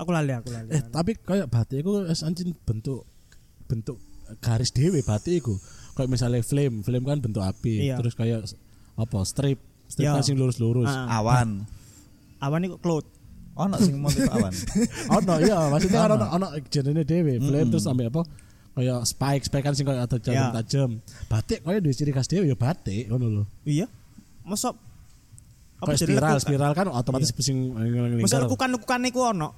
Aku 0.00 0.10
lali, 0.10 0.32
aku 0.32 0.48
lali. 0.48 0.72
Eh, 0.72 0.80
tapi 0.88 1.12
kayak 1.14 1.46
batik 1.46 1.84
iku 1.84 2.08
wis 2.08 2.24
anjing 2.24 2.56
bentuk 2.64 3.04
bentuk 3.68 4.00
garis 4.40 4.72
dhewe 4.72 5.04
batik 5.04 5.44
iku. 5.44 5.54
Kayak 5.92 6.08
misalnya 6.08 6.40
flame, 6.40 6.80
flame 6.80 7.04
kan 7.04 7.20
bentuk 7.20 7.44
api. 7.44 7.92
Iya. 7.92 8.00
Terus 8.00 8.16
kayak 8.16 8.48
apa? 8.96 9.18
Strip. 9.22 9.60
Strip 9.86 10.08
Iya. 10.08 10.16
kan 10.16 10.24
sing 10.24 10.40
lurus-lurus. 10.40 10.88
Ah. 10.88 11.20
Awan. 11.20 11.68
Awan 12.44 12.64
iku 12.64 12.80
cloud. 12.80 13.04
Ono 13.58 13.76
sing 13.76 14.00
motif 14.00 14.24
awan. 14.30 14.54
ono 15.20 15.34
iya 15.42 15.68
maksudnya 15.68 16.00
kan 16.00 16.10
ono 16.16 16.26
ono 16.32 16.46
jenenge 16.72 17.04
dhewe 17.04 17.36
flame 17.36 17.68
terus 17.68 17.84
sampai 17.84 18.08
apa 18.08 18.24
kayak 18.72 19.04
spike 19.04 19.42
spike 19.44 19.64
kan 19.66 19.74
sing 19.76 19.84
kayak 19.84 20.06
ada 20.06 20.16
tajam 20.16 20.32
Ya. 20.32 20.48
tajam 20.54 20.90
batik 21.28 21.60
kayak 21.60 21.82
duwe 21.84 21.92
ciri 21.92 22.14
khas 22.14 22.24
dhewe 22.24 22.48
ya 22.48 22.56
batik 22.56 23.10
ngono 23.12 23.26
lho 23.28 23.44
Iya. 23.68 23.84
Masa 24.46 24.72
kayak 25.76 25.98
spiral 25.98 26.16
lekukan? 26.16 26.40
spiral 26.40 26.72
kan 26.72 26.86
otomatis 26.88 27.28
sing 27.36 27.74
Masa 27.74 27.84
lingkar 27.84 28.40
lekukan-lekukan 28.48 29.00
iku 29.12 29.20
ono. 29.28 29.48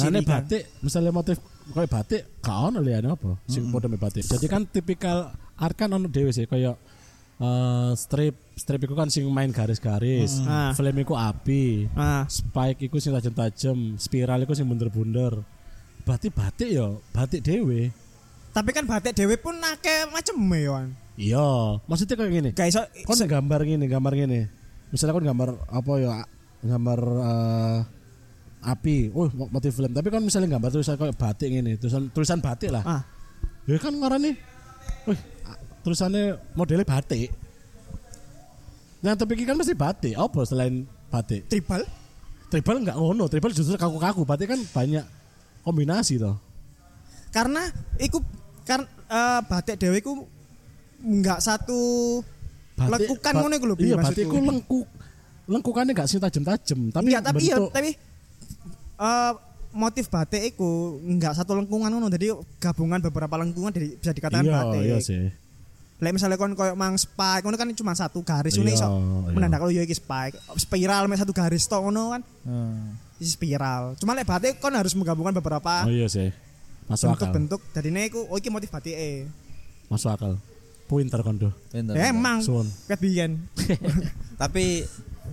Nah 0.00 0.08
ini 0.10 0.20
batik 0.24 0.62
misalnya 0.80 1.12
motif 1.12 1.36
kayak 1.70 1.90
batik 1.90 2.20
gak 2.40 2.58
ono 2.66 2.80
liane 2.80 3.08
apa 3.08 3.36
sing 3.44 3.68
model 3.68 3.94
batik 3.94 4.24
jadi 4.24 4.46
kan 4.48 4.64
tipikal 4.64 5.30
art 5.54 5.76
kan 5.76 5.92
ono 5.92 6.08
dhewe 6.08 6.32
sih 6.32 6.44
kayak 6.44 6.74
eh, 7.36 7.90
strip 7.94 8.34
strip 8.56 8.80
itu 8.80 8.94
kan 8.96 9.08
sing 9.08 9.28
main 9.28 9.52
garis-garis 9.52 10.40
Ah. 10.44 10.72
flame 10.72 11.04
iku 11.04 11.14
api 11.14 11.88
Ah, 11.92 12.24
spike 12.26 12.88
iku 12.88 12.96
sing 12.98 13.12
tajam-tajam 13.12 13.96
spiral 13.96 14.42
iku 14.42 14.52
sing 14.52 14.64
bunder-bunder 14.64 15.40
berarti 16.02 16.32
batik 16.32 16.68
ya 16.72 16.88
batik 17.12 17.44
dhewe 17.44 17.92
tapi 18.50 18.74
kan 18.74 18.82
batik 18.82 19.14
dhewe 19.14 19.38
pun 19.38 19.54
akeh 19.62 20.10
macem 20.10 20.34
ya. 20.58 20.70
Wan. 20.74 20.86
Iya, 21.14 21.78
maksudnya 21.86 22.18
kayak 22.18 22.32
gini. 22.34 22.50
Gak 22.50 22.66
iso 22.66 22.82
Kon 23.06 23.20
gambar 23.22 23.62
gini, 23.62 23.84
gambar 23.86 24.12
gini. 24.16 24.40
Misalnya 24.90 25.14
kon 25.14 25.22
gambar 25.22 25.48
apa 25.70 25.92
ya? 26.02 26.12
Gambar 26.66 26.98
eh, 26.98 27.78
api. 28.60 29.08
Oh, 29.10 29.28
mo- 29.30 29.50
motif 29.50 29.72
film. 29.72 29.90
Tapi 29.90 30.08
kan 30.08 30.20
misalnya 30.20 30.48
gambar 30.50 30.70
tulisan 30.70 30.94
kayak 30.94 31.14
batik 31.14 31.48
gini, 31.48 31.74
tulisan 31.74 32.08
tulisan 32.08 32.38
batik 32.38 32.70
lah. 32.70 32.82
ah 32.82 33.02
Ya 33.64 33.76
kan 33.76 33.92
ngarani. 33.92 34.36
Wih, 35.04 35.20
a- 35.44 35.58
tulisannya 35.80 36.36
modelnya 36.52 36.84
batik. 36.84 37.32
Yang 39.00 39.16
tapi 39.16 39.32
kan 39.40 39.56
mesti 39.56 39.72
batik. 39.72 40.14
Apa 40.14 40.44
selain 40.44 40.74
batik? 41.06 41.46
tribal 41.46 41.82
Tribal 42.46 42.82
enggak 42.82 42.96
ngono, 42.96 43.24
tribal 43.26 43.50
justru 43.50 43.74
kaku-kaku. 43.74 44.26
Batik 44.26 44.48
kan 44.48 44.60
banyak 44.66 45.04
kombinasi 45.60 46.18
toh. 46.18 46.34
karena 47.30 47.62
iku 47.96 48.18
kan 48.64 48.82
eh, 49.06 49.40
batik 49.44 49.78
dhewe 49.78 49.96
iku 49.96 50.26
enggak 51.00 51.38
satu 51.38 51.78
lekukan 52.76 53.30
ba- 53.30 53.40
ngono 53.40 53.54
iku 53.54 53.66
lho 53.68 53.76
Iya, 53.78 53.96
batik 53.96 54.26
iku 54.26 54.36
lengkuk. 54.36 54.86
Lengkukannya 55.46 55.94
enggak 55.94 56.06
sih 56.06 56.18
tajam-tajam, 56.18 56.90
tapi 56.90 57.06
Iya, 57.06 57.18
tapi 57.20 57.42
iya, 57.44 57.56
tapi 57.64 57.90
eh, 59.00 59.32
motif 59.70 60.10
batik 60.10 60.42
iku 60.54 60.98
enggak 61.02 61.38
satu 61.38 61.54
lengkungan 61.54 61.90
ngono 61.90 62.10
jadi 62.10 62.34
gabungan 62.58 62.98
beberapa 62.98 63.38
lengkungan 63.38 63.70
jadi 63.70 63.94
bisa 63.96 64.12
dikatakan 64.14 64.44
iya, 64.46 64.54
batik. 64.54 64.82
Iya 64.82 64.98
sih. 64.98 65.24
Lek 66.00 66.16
misalnya 66.16 66.40
kon 66.40 66.56
koyo 66.56 66.74
mang 66.74 66.96
spike 66.96 67.44
ngono 67.44 67.56
kan 67.60 67.68
cuma 67.76 67.92
satu 67.92 68.24
garis 68.24 68.56
ngono 68.56 68.72
Iya, 68.72 68.78
iso 68.80 68.88
iya. 68.88 69.32
menandakan 69.36 69.70
iya 69.70 69.82
iki 69.86 69.94
spike. 69.94 70.36
Spiral 70.58 71.06
mek 71.06 71.22
satu 71.22 71.32
garis 71.36 71.68
tok 71.70 71.86
ngono 71.86 72.18
kan. 72.18 72.22
Hmm. 72.42 72.98
Isi 73.22 73.36
spiral. 73.36 73.94
Cuma 74.00 74.16
lek 74.16 74.26
batik 74.26 74.58
kon 74.58 74.74
harus 74.74 74.96
menggabungkan 74.96 75.38
beberapa 75.38 75.86
Oh 75.86 75.92
iya 75.92 76.10
sih. 76.10 76.34
Masuk 76.90 77.14
akal. 77.14 77.30
bentuk-bentuk 77.30 77.60
dadine 77.70 78.10
iku 78.10 78.26
oh 78.26 78.36
iki 78.40 78.50
motif 78.50 78.72
batik 78.74 78.96
e. 78.96 79.30
Masuk 79.86 80.10
akal. 80.10 80.32
Pinter 80.90 81.22
kondo. 81.22 81.54
Ya 81.70 81.78
pinter. 81.78 81.94
emang 82.10 82.42
ket 82.90 82.98
biyen. 82.98 83.38
Tapi 84.42 84.82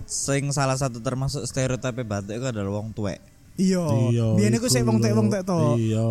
sing 0.06 0.54
salah 0.54 0.78
satu 0.78 1.02
termasuk 1.02 1.42
stereotip 1.42 2.06
batik 2.06 2.38
itu 2.38 2.46
adalah 2.46 2.78
wong 2.78 2.94
tuwek. 2.94 3.18
Iya. 3.58 3.84
Biyen 4.38 4.54
iku 4.54 4.70
sik 4.70 4.86
wong 4.86 5.02
tek 5.02 5.12
wong 5.12 5.28
tek 5.28 5.42
to. 5.42 5.74
Iya. 5.74 6.06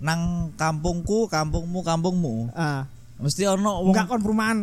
Nang 0.00 0.20
kampungku, 0.56 1.28
kampungmu, 1.28 1.84
kampungmu. 1.84 2.48
Ah, 2.50 2.88
Mesti 3.20 3.44
ono 3.44 3.84
wong 3.84 3.92
enggak 3.92 4.08
kon 4.08 4.20
perumahan. 4.20 4.58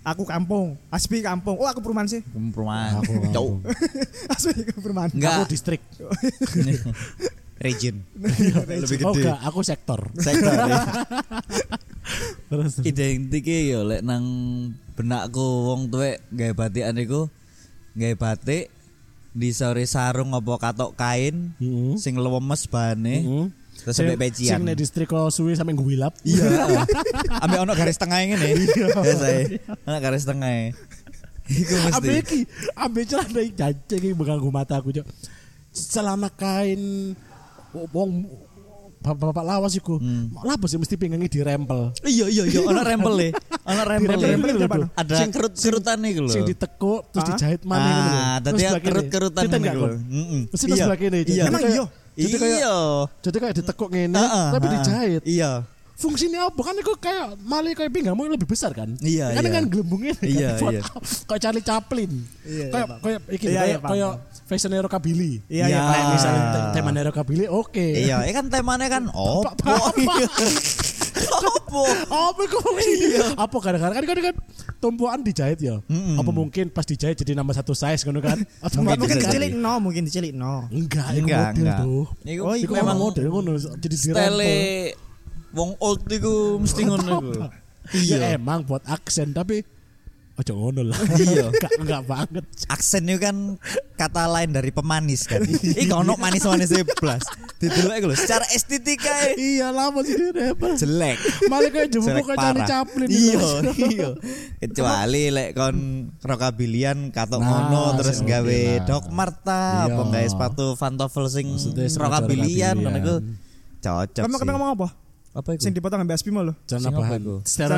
Aku 0.00 0.24
kampung, 0.24 0.80
Aspi 0.88 1.20
kampung. 1.20 1.60
Oh, 1.60 1.68
aku 1.68 1.84
perumahan 1.84 2.08
sih. 2.08 2.24
perumahan. 2.24 2.96
Aku 2.98 3.12
kampung. 3.20 3.60
Cuk. 3.60 3.68
Aspi 4.32 4.64
perumahan. 4.72 5.12
Aku 5.12 5.16
Enggak 5.20 5.44
distrik. 5.46 5.84
region. 7.60 8.00
Lebih 8.80 9.04
Oh 9.04 9.12
gede. 9.12 9.28
enggak, 9.28 9.38
aku 9.44 9.60
sektor. 9.60 10.00
Sektor. 10.16 10.56
ya. 10.56 10.80
Terus 12.48 12.80
Identike 12.80 13.68
yo 13.68 13.84
lek 13.84 14.00
nang 14.00 14.24
benakku 14.96 15.68
wong 15.68 15.92
tuwek 15.92 16.24
gawe 16.30 16.52
batikan 16.56 16.96
iku 16.96 17.28
gawe 17.92 18.14
batik 18.16 18.72
di 19.30 19.54
sore 19.54 19.86
sarung 19.86 20.34
apa 20.34 20.54
katok 20.58 20.98
kain 20.98 21.54
Heeh. 21.62 21.94
sing 21.96 22.18
lemes 22.18 22.66
bane 22.66 23.16
Heeh. 23.22 23.46
terus 23.80 23.96
sampai 23.96 24.18
pecian. 24.18 24.60
Sing 24.60 24.62
nek 24.68 24.76
distrik 24.76 25.08
suwi 25.08 25.56
sampe 25.56 25.72
ngguilap. 25.72 26.12
Iya. 26.20 26.76
Ambek 27.46 27.60
ono 27.64 27.72
garis 27.72 27.96
tengah 27.96 28.20
ngene. 28.28 28.68
Biasa. 28.76 29.28
Ono 29.88 29.96
garis 29.96 30.28
tengah. 30.28 30.76
Iku 31.48 31.74
Ambe 31.88 32.20
mesti. 32.20 32.20
iki, 32.20 32.38
ambe 32.76 33.00
celana 33.08 33.40
iki 33.40 33.56
jancing 33.56 34.02
iki 34.04 34.12
mengganggu 34.12 34.52
mataku, 34.52 34.92
Cok. 34.92 35.06
Celana 35.72 36.28
kain 36.28 37.16
wong 37.72 38.28
bapak-bapak 39.00 39.44
lawas 39.44 39.72
iku. 39.74 39.96
Hmm. 39.96 40.28
Lah 40.36 40.60
sih 40.60 40.76
mesti 40.76 40.94
pinggangnya 40.94 41.26
dirempel. 41.26 41.90
Iya 42.04 42.26
iya 42.28 42.44
iya 42.44 42.60
ono 42.62 42.80
rempel 42.80 43.14
e. 43.18 43.28
Ono 43.64 43.82
rempel 43.82 44.20
e. 44.20 44.36
Lho. 44.36 44.86
Ada 44.92 45.14
Sing- 45.16 45.32
kerut-kerutan 45.32 45.98
iku 46.04 46.20
lho. 46.22 46.30
Sing 46.30 46.44
ditekuk 46.44 47.00
terus 47.10 47.24
Ah? 47.24 47.28
dijahit 47.32 47.62
maneh 47.64 47.88
ngono 47.90 48.04
lho. 48.06 48.20
Ah, 48.20 48.36
tadi 48.38 48.58
sebelah 48.60 48.76
kene. 48.76 48.86
kerut-kerutan 48.86 49.42
lho. 49.48 49.72
Kon? 49.72 49.92
Heeh. 50.04 50.42
Mesti 50.46 50.64
terus 50.64 50.78
sebelah 50.78 50.98
kene. 51.00 51.18
Cok. 51.18 51.32
Iya. 51.32 51.44
Emang 51.48 51.60
kayak- 51.60 51.74
iya? 51.74 51.84
Jadi 52.20 52.36
kayak 52.36 52.58
Iya. 52.60 52.76
jadi 53.22 53.36
kayak 53.40 53.54
ditekuk 53.56 53.88
ngene 53.88 54.18
Heeh, 54.18 54.46
tapi 54.52 54.66
dijahit. 54.68 55.22
Iya. 55.24 55.52
Fungsinya 56.00 56.48
apa 56.48 56.60
kan 56.64 56.72
itu 56.74 56.92
kayak 56.96 57.36
malah 57.44 57.76
kayak 57.76 57.92
pinggangmu 57.92 58.24
lebih 58.24 58.48
besar 58.48 58.72
kan? 58.72 58.88
Iya, 59.04 59.36
Kan 59.36 59.36
iya. 59.36 59.44
dengan 59.44 59.64
gelembungnya 59.68 60.16
kan? 60.16 60.24
Iya, 60.24 60.50
Buat 60.56 60.72
iya. 60.76 60.82
Kayak 61.28 61.40
Charlie 61.44 61.60
Chaplin. 61.60 62.10
Iya, 62.40 62.66
kayak 62.72 62.86
iya, 62.88 62.96
kayak 62.96 63.20
iki 63.28 63.44
Iya, 63.44 63.52
iya, 63.52 63.60
kayak 63.60 63.80
kayak 63.84 64.12
fashion 64.50 64.74
rockabilly. 64.74 65.38
Iya, 65.46 65.64
iya, 65.64 65.66
Iya. 65.70 65.80
Kayak 65.86 66.06
misalnya 66.10 66.42
te- 66.50 66.66
tema 66.74 66.90
rockabilly 66.92 67.46
oke. 67.46 67.86
Iya, 67.94 68.16
eh 68.26 68.34
kan 68.34 68.46
temanya 68.50 68.86
kan 68.90 69.02
opo. 69.08 69.46
Apa? 69.46 69.78
Apa 72.10 72.42
kok 72.44 72.62
iya. 72.82 73.24
Apa 73.38 73.56
kadang-kadang 73.62 73.94
kan 73.94 74.04
kan 74.04 74.18
kan 74.26 74.34
tumpuan 74.82 75.22
dijahit 75.22 75.62
ya. 75.62 75.78
Apa 76.18 76.30
mungkin 76.30 76.66
pas 76.68 76.82
dijahit 76.82 77.14
jadi 77.14 77.38
nambah 77.38 77.54
satu 77.54 77.72
size 77.72 78.02
ngono 78.02 78.18
kan? 78.18 78.42
Atau 78.64 78.82
Mungkin, 78.82 78.98
mungkin 78.98 79.16
bisa 79.16 79.30
dicilik 79.30 79.52
no, 79.54 79.72
mungkin 79.78 80.02
dicilik 80.02 80.32
no. 80.34 80.66
Enggak, 80.68 81.14
itu 81.14 81.22
Enggak, 81.22 81.40
model 81.46 81.62
enggak. 81.62 81.78
tuh. 81.78 82.02
Iku 82.26 82.42
Oh, 82.42 82.54
Iku 82.54 82.62
iku 82.66 82.72
memang 82.74 82.96
model 82.98 83.24
ngono 83.30 83.50
jadi 83.78 83.96
style 83.96 84.10
dirempel. 84.10 84.98
wong 85.50 85.70
old 85.78 86.02
iku 86.06 86.34
mesti 86.58 86.80
ngono 86.82 87.06
iku. 87.06 87.30
Iya 87.90 88.34
emang 88.34 88.62
buat 88.62 88.86
aksen 88.86 89.30
tapi 89.30 89.62
ojo 90.40 90.52
ngono 90.56 90.80
lah. 90.86 90.98
Iya. 91.12 91.46
Enggak 91.52 91.72
enggak 91.76 92.02
banget. 92.04 92.44
Aksen 92.66 93.04
itu 93.04 93.20
kan 93.20 93.36
kata 93.94 94.24
lain 94.26 94.50
dari 94.50 94.70
pemanis 94.70 95.24
kan. 95.24 95.44
Iki 95.80 95.88
ono 95.90 96.16
manis-manis 96.16 96.72
blas. 96.96 97.24
Didelok 97.56 97.94
iku 97.94 98.06
lho, 98.08 98.16
secara 98.16 98.48
estetika 98.50 99.12
e 99.28 99.36
Iya 99.36 99.68
lah 99.68 99.92
masih 99.92 100.16
dirempel. 100.16 100.72
jelek. 100.74 101.16
Malah 101.46 101.68
kayak 101.68 101.88
Jelek 101.92 102.24
kayak 102.24 102.38
Charlie 102.40 102.56
parah. 102.56 102.66
Chaplin. 102.66 103.08
Iya, 103.08 103.48
iya. 103.86 104.08
Kecuali 104.58 105.22
lek 105.28 105.50
kon 105.52 105.76
rokabilian 106.20 106.98
katok 107.10 107.40
Nah, 107.40 107.48
ngono 107.68 107.82
terus 107.96 108.18
sih, 108.18 108.24
gawe. 108.24 108.60
Doc 108.84 109.04
Marta 109.12 109.84
Iya. 109.84 109.92
apa 109.92 110.02
gawe 110.08 110.26
sepatu 110.26 110.66
pantofel 110.74 111.28
sing 111.28 111.46
rokabilian 111.94 112.76
ngono 112.76 112.96
iku 112.96 113.14
cocok 113.78 114.24
Kamu 114.24 114.32
sih. 114.32 114.40
kata 114.40 114.52
ngomong 114.52 114.70
apa? 114.74 114.88
Apa 115.30 115.54
iku? 115.54 115.62
Sing 115.62 115.70
dipotong 115.70 116.02
ambek 116.02 116.18
Aspimo 116.18 116.42
lho. 116.42 116.58
Celana 116.66 116.90
apa 116.90 117.00
bahan. 117.00 117.22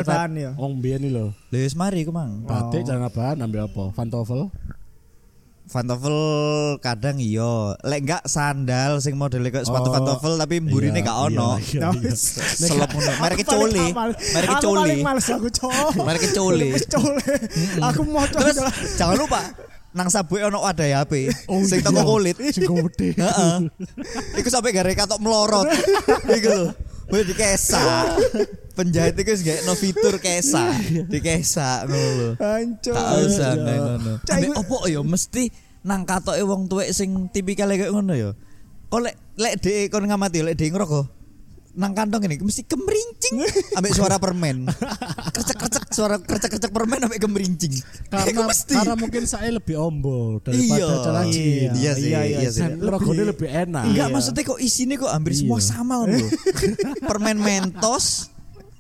Bahan, 0.03 0.31
ya. 0.35 0.51
Wong 0.57 0.81
biyen 0.81 1.05
lho. 1.05 1.37
Lha 1.49 1.59
wis 1.61 1.75
mari 1.75 2.01
iku 2.01 2.09
mang. 2.09 2.43
Batik 2.43 2.81
Oh. 2.81 2.87
celana 2.87 3.09
bahan 3.09 3.37
ambil 3.39 3.69
apa? 3.69 3.93
Pantofel. 3.93 4.49
Pantofel 5.63 6.19
kadang 6.81 7.17
iya, 7.17 7.73
lek 7.81 8.01
enggak 8.03 8.23
sandal 8.27 8.99
sing 8.99 9.15
modele 9.15 9.49
kayak 9.49 9.65
sepatu 9.65 9.89
Oh, 9.89 9.95
pantofel 9.95 10.35
tapi 10.35 10.59
mburine 10.59 10.93
iya, 10.95 11.07
gak 11.07 11.19
ono. 11.23 11.57
iya, 11.57 11.81
Nah, 11.81 11.93
iya. 11.95 12.03
wis. 12.03 12.23
Selop 12.59 12.89
ngono. 12.89 13.13
Paling 13.15 13.39
coli. 13.43 13.85
amal. 13.87 14.11
Mereka 14.13 14.53
Aku 14.53 14.65
coli. 14.67 14.79
paling 14.81 15.01
males 15.03 15.27
aku 15.29 15.49
coli. 16.29 16.69
Aku 17.85 18.01
mau 18.05 18.25
Terus 18.27 18.57
coba. 18.59 18.71
jangan 18.97 19.17
lupa 19.17 19.41
nang 19.93 20.09
sabuk 20.09 20.41
ono 20.41 20.57
wadah 20.59 21.05
HP 21.05 21.13
Oh, 21.47 21.61
sing 21.63 21.79
iya. 21.79 21.87
toko 21.87 22.01
kulit. 22.11 22.37
Sing 22.49 22.65
gede. 22.65 23.09
Heeh. 23.15 23.57
Iku 24.35 24.49
sampai 24.49 24.73
gara 24.73 24.89
katok 24.91 25.21
melorot. 25.21 25.69
Iku 26.37 26.49
lho. 26.51 26.67
Wih 27.13 27.29
dikesa. 27.29 28.17
Penjahit 28.77 29.21
iku 29.21 29.37
wis 29.37 29.45
no 29.69 29.77
fitur 29.77 30.17
kesa. 30.17 30.73
Dikesa 31.13 31.85
ngono 31.85 32.09
lho. 32.17 32.31
Hancur. 32.41 32.97
Tak 32.97 33.09
usah 33.29 33.53
nang 33.61 33.81
ngono. 33.85 34.13
Ambek 34.25 34.57
opo 34.57 34.89
ya 34.89 35.05
mesti 35.05 35.53
nang 35.85 36.09
katoke 36.09 36.41
wong 36.41 36.73
tuwek 36.73 36.89
sing 36.97 37.29
tipikal 37.29 37.69
kayak 37.69 37.93
ngono 37.93 38.17
ya. 38.17 38.33
Kok 38.89 39.01
lek 39.05 39.17
lek 39.37 39.61
dhek 39.61 39.93
kon 39.93 40.09
ngamati 40.09 40.41
lek 40.41 40.57
dhek 40.57 40.73
ngerokok 40.73 41.22
nang 41.73 41.97
kantong 41.97 42.29
ini 42.29 42.37
mesti 42.37 42.69
kemerincing 42.69 43.37
ambek 43.75 43.93
suara 43.93 44.21
permen. 44.21 44.69
Krecek-krecek 45.33 45.89
suara 45.89 46.21
krecek-krecek 46.21 46.69
permen 46.69 47.01
ambek 47.05 47.21
kemerincing. 47.21 47.73
Karena 48.09 48.45
mesti. 48.45 48.73
karena 48.77 48.95
mungkin 48.95 49.25
saya 49.25 49.49
lebih 49.49 49.81
ombo 49.81 50.41
Iya, 50.45 50.53
daripada 50.53 51.25
iya, 51.25 51.33
jeans. 51.33 51.77
iya 51.77 51.93
sih, 51.95 52.09
Iya, 52.13 52.21
iya, 52.25 52.39
iya 52.45 52.51
sih. 52.51 52.61
Dan 52.65 52.81
logonya 52.83 53.25
lebih 53.29 53.49
enak. 53.49 53.85
Enggak 53.89 54.09
Iya. 54.09 54.15
maksudnya 54.15 54.43
kok 54.45 54.61
isinya 54.61 54.97
kok 55.01 55.13
hampir 55.13 55.33
semua 55.33 55.59
Iya. 55.61 55.67
sama 55.69 55.95
loh. 56.05 56.09
Permen 57.09 57.39
mentos 57.41 58.32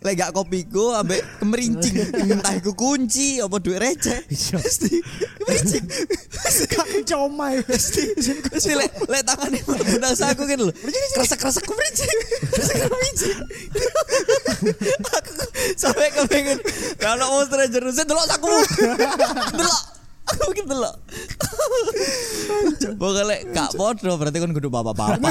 Lek 0.02 0.18
gak 0.18 0.34
kopiku 0.34 0.98
ambek 0.98 1.22
kemerincing 1.38 1.94
entah 2.26 2.58
iku 2.58 2.74
kunci 2.74 3.38
apa 3.38 3.62
duit 3.62 3.78
receh. 3.78 4.26
Mesti 4.26 4.98
kemerincing. 5.38 5.84
Kak 6.74 6.86
comai. 7.06 7.62
Mesti 7.62 8.70
lek 8.74 8.90
lek 9.06 9.22
tangane 9.22 9.62
Bunda 9.62 10.10
aku 10.10 10.42
kan 10.42 10.58
lho. 10.58 10.74
Kresek-kresek 11.14 11.62
kemerincing. 11.62 12.18
Kresek 12.50 12.76
kemerincing. 12.82 13.38
Aku 15.06 15.30
sampai 15.78 16.10
kepengen 16.10 16.58
kalau 16.98 17.38
mau 17.38 17.42
stranger 17.46 17.82
saya 17.94 18.06
delok 18.06 18.26
aku. 18.26 18.50
Delok. 19.54 19.82
Aku 20.34 20.42
mungkin 20.50 20.66
delok. 20.66 20.96
Pokoknya 22.98 23.22
lek 23.22 23.40
gak 23.54 23.70
podo 23.78 24.18
berarti 24.18 24.38
kan 24.42 24.50
kudu 24.50 24.66
bapak-bapak. 24.66 25.22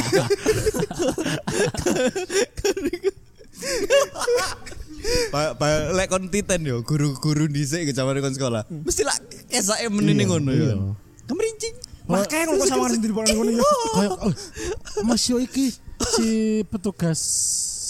Pak 5.30 5.48
pak 5.56 5.70
lek 5.94 6.08
kon 6.08 6.28
titen 6.28 6.62
yo 6.62 6.82
guru-guru 6.82 7.48
dhisik 7.48 7.88
ke 7.88 7.94
zaman 7.94 8.20
kon 8.20 8.32
sekolah. 8.32 8.64
Mesti 8.68 9.02
lah 9.02 9.16
kesake 9.48 9.88
menene 9.88 10.24
Iya, 10.24 10.28
ngono 10.28 10.52
iya. 10.52 10.74
yo. 10.74 10.96
Kemerincing. 11.26 11.76
Makanya 12.04 12.44
ngono 12.52 12.64
sama 12.66 12.86
sing 12.90 13.00
dipotong 13.00 13.36
ngono 13.36 13.52
ya. 13.52 13.64
Kayak 13.94 14.12
oh, 14.20 14.34
Mas 15.04 15.24
yo 15.26 15.38
iki 15.38 15.72
si 16.18 16.30
petugas 16.68 17.20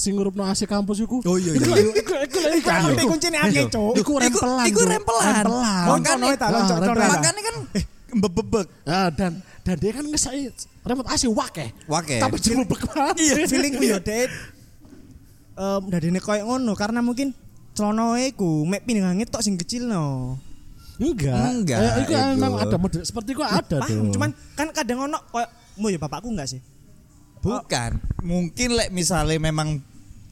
sing 0.01 0.17
ngurupno 0.17 0.41
AC 0.43 0.65
kampus 0.65 0.97
iku. 0.99 1.21
Oh, 1.23 1.37
iya, 1.37 1.53
Iku 1.53 1.69
iya. 1.69 1.93
iku 1.93 2.13
iku 2.25 2.39
iku 2.57 2.69
iku. 2.97 3.05
kuncine 3.07 3.37
akeh, 3.37 3.69
Cuk. 3.69 3.93
Iku 3.95 4.11
rempelan. 4.17 4.65
Iku 4.65 4.81
rempelan. 4.81 5.45
Rempelan. 5.45 5.85
Makanya- 5.85 5.89
Loncono 5.89 6.25
ta, 6.33 6.45
Ah, 6.45 6.51
loncono 6.51 6.81
rempelan. 6.81 7.05
ta. 7.05 7.13
Makanya 7.13 7.41
kan 7.45 7.55
eh 7.77 7.85
bebek. 8.11 8.67
Ah, 8.83 9.09
dan 9.13 9.31
dan 9.61 9.75
dia 9.77 9.91
kan 9.93 10.03
ngesai 10.03 10.49
remote 10.81 11.05
AC 11.07 11.23
wake. 11.29 11.65
Wake. 11.85 12.17
Tapi 12.17 12.35
jebubek 12.37 12.81
banget. 12.89 13.15
Iya, 13.21 13.33
feelingku 13.45 13.83
ya, 13.85 13.97
Dek. 15.51 15.61
Em 15.61 15.81
dadine 15.87 16.19
koyo 16.19 16.41
ngono 16.45 16.71
karena 16.73 16.99
mungkin 16.99 17.35
celana 17.71 18.19
iku 18.19 18.63
mek 18.63 18.83
pindangan 18.83 19.19
tok 19.25 19.41
sing 19.41 19.55
kecil 19.55 19.87
no. 19.87 20.37
Enggak. 21.01 21.33
Enggak, 21.33 21.79
Eh, 21.81 21.93
itu 22.05 22.13
itu. 22.13 22.37
emang 22.37 22.53
ada 22.57 22.77
model 22.77 23.01
seperti 23.01 23.33
itu 23.33 23.41
ada 23.41 23.77
Paham, 23.81 23.89
tuh. 24.05 24.13
cuman 24.13 24.29
kan 24.53 24.67
kadang 24.69 25.09
ono 25.09 25.17
koyo 25.29 25.47
mau 25.75 25.89
ya 25.89 25.97
bapakku 25.97 26.29
enggak 26.29 26.45
sih? 26.45 26.61
Bukan. 27.41 27.97
Mungkin 28.21 28.77
lek 28.77 28.93
misalnya 28.93 29.41
memang 29.41 29.81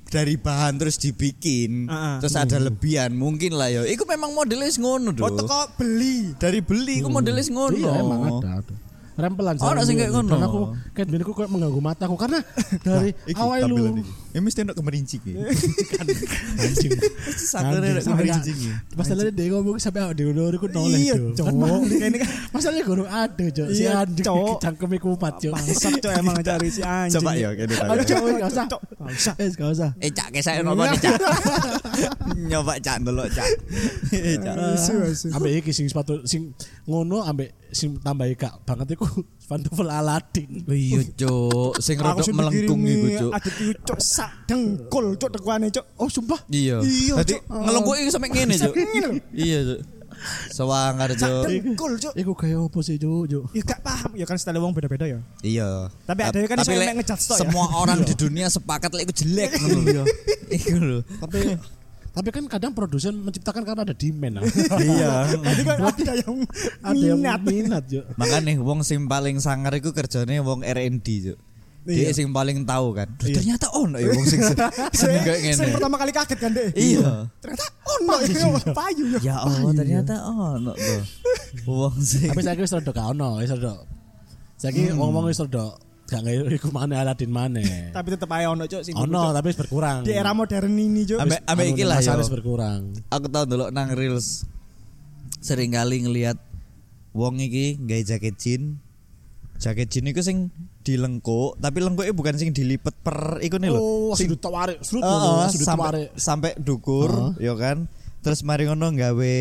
dari 0.10 0.38
bahan 0.38 0.78
terus 0.78 0.98
dibikin, 0.98 1.86
ah. 1.86 2.18
terus 2.18 2.34
ada 2.34 2.58
lebihan, 2.58 3.14
mungkin 3.14 3.54
lah 3.54 3.70
yo. 3.70 3.82
Iku 3.86 4.06
memang 4.06 4.34
modelnya 4.34 4.66
wis 4.66 4.78
ngono 4.78 5.10
Oh, 5.10 5.30
doh. 5.30 5.38
teko 5.38 5.74
beli. 5.78 6.34
Dari 6.38 6.62
beli, 6.62 7.02
iku 7.02 7.10
modelnya 7.10 7.42
wis 7.42 7.50
ngono. 7.50 7.78
Iya 7.78 7.92
emang 7.98 8.20
ada. 8.26 8.62
ada. 8.62 8.74
Rempelan 9.20 9.58
Oh, 9.60 9.74
sing 9.84 9.98
kayak 9.98 10.14
ngono. 10.16 10.34
Aku 10.38 10.60
kayak 10.94 11.08
aku 11.14 11.34
kayak 11.34 11.50
mengganggu 11.50 11.82
mataku 11.82 12.16
karena 12.18 12.40
dari 12.86 13.12
awal 13.38 13.70
lu 13.70 14.02
Ya 14.30 14.46
mesti 14.46 14.62
anjing. 14.62 15.26
Sakare 17.34 17.82
enak 17.82 18.06
kemerincing 18.06 18.58
iki. 18.62 18.70
Masalahnya 18.94 19.34
dia 19.34 19.50
ngomong 19.50 19.82
sampai 19.82 20.06
awak 20.06 20.22
lho 20.22 20.54
iku 20.54 20.70
noleh 20.70 21.02
Iya. 21.02 21.18
Ini 21.18 22.18
kan 22.22 22.30
Masalahnya 22.54 22.86
gue 22.86 23.10
ada 23.10 23.46
cok 23.50 23.68
si 23.74 23.82
Iya, 23.82 24.06
anjing 24.06 24.26
cangkeme 24.62 25.02
kumat 25.02 25.34
cok. 25.42 25.50
bangsat 25.50 25.98
cok 25.98 26.14
emang 26.14 26.38
cari 26.46 26.70
si 26.70 26.86
anjing. 26.86 27.18
Coba 27.18 27.34
ya 27.34 27.50
kene 27.58 27.74
Aduh 27.74 28.06
cok 28.06 28.20
gak 28.38 28.50
usah. 28.54 28.66
Cok, 28.70 28.82
gak 28.86 29.10
usah. 29.18 29.34
Eh 29.42 29.50
gak 29.50 29.70
usah. 29.74 29.90
Eh 29.98 30.12
cak 30.14 30.28
kesake 30.30 30.62
nopo 30.62 30.86
nih 30.86 31.00
cak. 31.02 31.18
Nyoba 32.54 32.74
cak 32.78 32.98
delok 33.02 33.34
cak. 33.34 33.50
Eh, 34.14 34.38
Cak. 34.38 34.56
Ambek 35.34 35.66
iki 35.66 35.74
sing 35.74 35.90
sepatu 35.90 36.22
sing 36.30 36.54
ngono 36.86 37.26
ambek 37.26 37.50
sing 37.74 37.98
tambahi 37.98 38.38
kak 38.38 38.62
banget 38.62 38.94
iku 38.94 39.10
pantofel 39.50 39.90
Aladin. 39.90 40.62
Iya 40.70 41.02
cuk, 41.18 41.82
sing 41.82 41.98
rodok 41.98 42.30
melengkung 42.30 42.86
iku 42.86 43.08
cuk. 43.18 43.32
Adit 43.34 43.54
iku 43.58 43.74
cok 43.82 44.00
sak 44.00 44.32
dengkul 44.46 45.18
cok 45.18 45.30
tekuane 45.34 45.74
cok. 45.74 45.86
Oh 45.98 46.06
sumpah. 46.06 46.38
Iya. 46.54 46.78
Iya, 46.86 47.18
Tadi 47.26 47.34
Cuk. 47.34 47.42
ngelengkuk 47.50 47.96
iki 47.98 48.10
sampe 48.14 48.28
ngene 48.30 48.54
cuk. 48.62 48.74
Iya 49.34 49.60
cuk. 49.66 49.80
Sewangar 50.52 51.10
Sak 51.16 51.18
cuk. 51.18 51.44
dengkul 51.50 51.92
cok. 51.98 52.14
Iku 52.14 52.32
kayak 52.38 52.60
opo 52.62 52.80
sih 52.86 53.02
cok 53.02 53.24
cok. 53.26 53.44
Ya 53.58 53.62
gak 53.66 53.82
paham 53.82 54.12
ya 54.14 54.26
kan 54.30 54.38
style 54.38 54.62
wong 54.62 54.78
beda-beda 54.78 55.10
ya. 55.10 55.20
Iya. 55.42 55.90
Tapi 56.06 56.22
ada 56.22 56.38
kan 56.46 56.58
iso 56.62 56.70
mek 56.70 56.94
ngejudge 57.02 57.26
ya. 57.26 57.38
Semua 57.42 57.66
orang 57.74 58.06
di 58.06 58.14
dunia 58.14 58.48
sepakat 58.54 58.94
lek 58.94 59.10
iku 59.10 59.14
jelek 59.18 59.50
ngono 59.58 59.80
lho. 59.82 60.04
Iku 60.54 60.78
lho. 60.78 61.00
Tapi 61.18 61.58
tapi 62.10 62.30
kan 62.30 62.44
kadang 62.46 62.72
produsen 62.72 63.16
menciptakan 63.16 63.62
karena 63.62 63.82
ada 63.84 63.94
demand. 63.94 64.38
ah. 64.38 64.44
Iya. 64.82 65.12
Tadi 65.32 65.62
kan 65.62 65.78
ada 65.80 66.14
yang 66.16 66.36
ada 66.82 66.96
yang 66.96 67.20
minat. 67.20 67.42
minat. 67.42 67.84
Makanya 68.16 68.58
wong 68.58 68.82
sing 68.82 69.06
paling 69.06 69.38
sangar 69.38 69.74
iku 69.74 69.92
kerjane 69.92 70.38
wong 70.40 70.62
R&D 70.62 71.08
cuk. 71.26 71.40
Dia 71.80 72.06
Iya. 72.06 72.12
sing 72.12 72.30
paling 72.30 72.68
tahu 72.68 72.92
kan. 72.92 73.08
Duh, 73.16 73.32
Ternyata 73.32 73.72
ono 73.72 73.98
ya 73.98 74.12
wong 74.12 74.26
sing 74.26 74.42
seneng 74.46 75.24
kayak 75.24 75.40
Saya 75.48 75.56
ngene. 75.64 75.74
pertama 75.74 75.96
kali 75.96 76.12
kaget 76.12 76.38
kan 76.38 76.52
deh. 76.52 76.70
Iya. 76.76 77.10
Ternyata 77.40 77.66
ono 77.88 78.14
ya 78.20 78.46
payu 78.76 79.04
ya. 79.16 79.20
Ya 79.24 79.36
Allah 79.40 79.72
ternyata 79.74 80.14
ono 80.22 80.72
tuh. 80.76 81.02
Wong 81.66 81.98
sing 81.98 82.30
Tapi 82.30 82.42
saya 82.42 82.54
wis 82.56 82.70
rada 82.70 82.92
ono, 83.08 83.40
wis 83.40 83.50
rada. 83.50 83.74
Saiki 84.56 84.92
ngomong 84.92 85.26
wis 85.26 85.40
rada 85.40 85.74
gak 86.10 86.22
ngerti 86.26 86.56
iku 86.60 86.70
mana 86.74 87.00
Aladin 87.00 87.30
mana. 87.30 87.62
Tapi 87.94 88.08
tetep 88.12 88.30
ae 88.34 88.46
ono 88.46 88.66
cok 88.66 88.82
sing 88.82 88.94
Ono 88.98 89.32
tapi 89.32 89.54
berkurang. 89.54 90.02
di 90.04 90.12
era 90.12 90.34
modern 90.34 90.74
ini 90.74 91.06
cok. 91.06 91.20
Ambek 91.22 91.40
ambek 91.46 91.66
iki 91.74 91.84
lah 91.86 92.02
ya. 92.02 92.18
Wis 92.18 92.28
berkurang. 92.34 92.92
Aku 93.14 93.30
tau 93.30 93.46
dulu 93.46 93.70
nang 93.70 93.94
reels 93.94 94.44
sering 95.40 95.72
kali 95.72 96.04
ngelihat 96.04 96.36
wong 97.14 97.40
iki 97.40 97.80
gawe 97.80 98.04
jaket 98.04 98.36
jin. 98.36 98.64
Jaket 99.60 99.92
jin 99.92 100.08
iku 100.08 100.24
sing 100.24 100.38
dilengkuk, 100.82 101.60
tapi 101.60 101.84
lengkuknya 101.84 102.16
bukan 102.16 102.40
sing 102.40 102.56
dilipet 102.56 102.96
per 103.04 103.44
iku 103.44 103.60
nih 103.60 103.68
lho. 103.68 103.80
Oh, 103.80 104.12
sing 104.16 104.32
sudut 104.32 104.40
tawarik, 104.40 104.80
sudut 104.80 105.04
ngono, 105.04 105.52
sudut 105.52 105.68
sampai 105.68 105.84
tawarik. 105.84 106.10
sampai 106.16 106.52
dukur, 106.56 107.12
ya 107.44 107.54
kan. 107.60 107.92
Terus 108.20 108.44
mari 108.44 108.64
ngono 108.64 108.92
gawe 108.92 109.36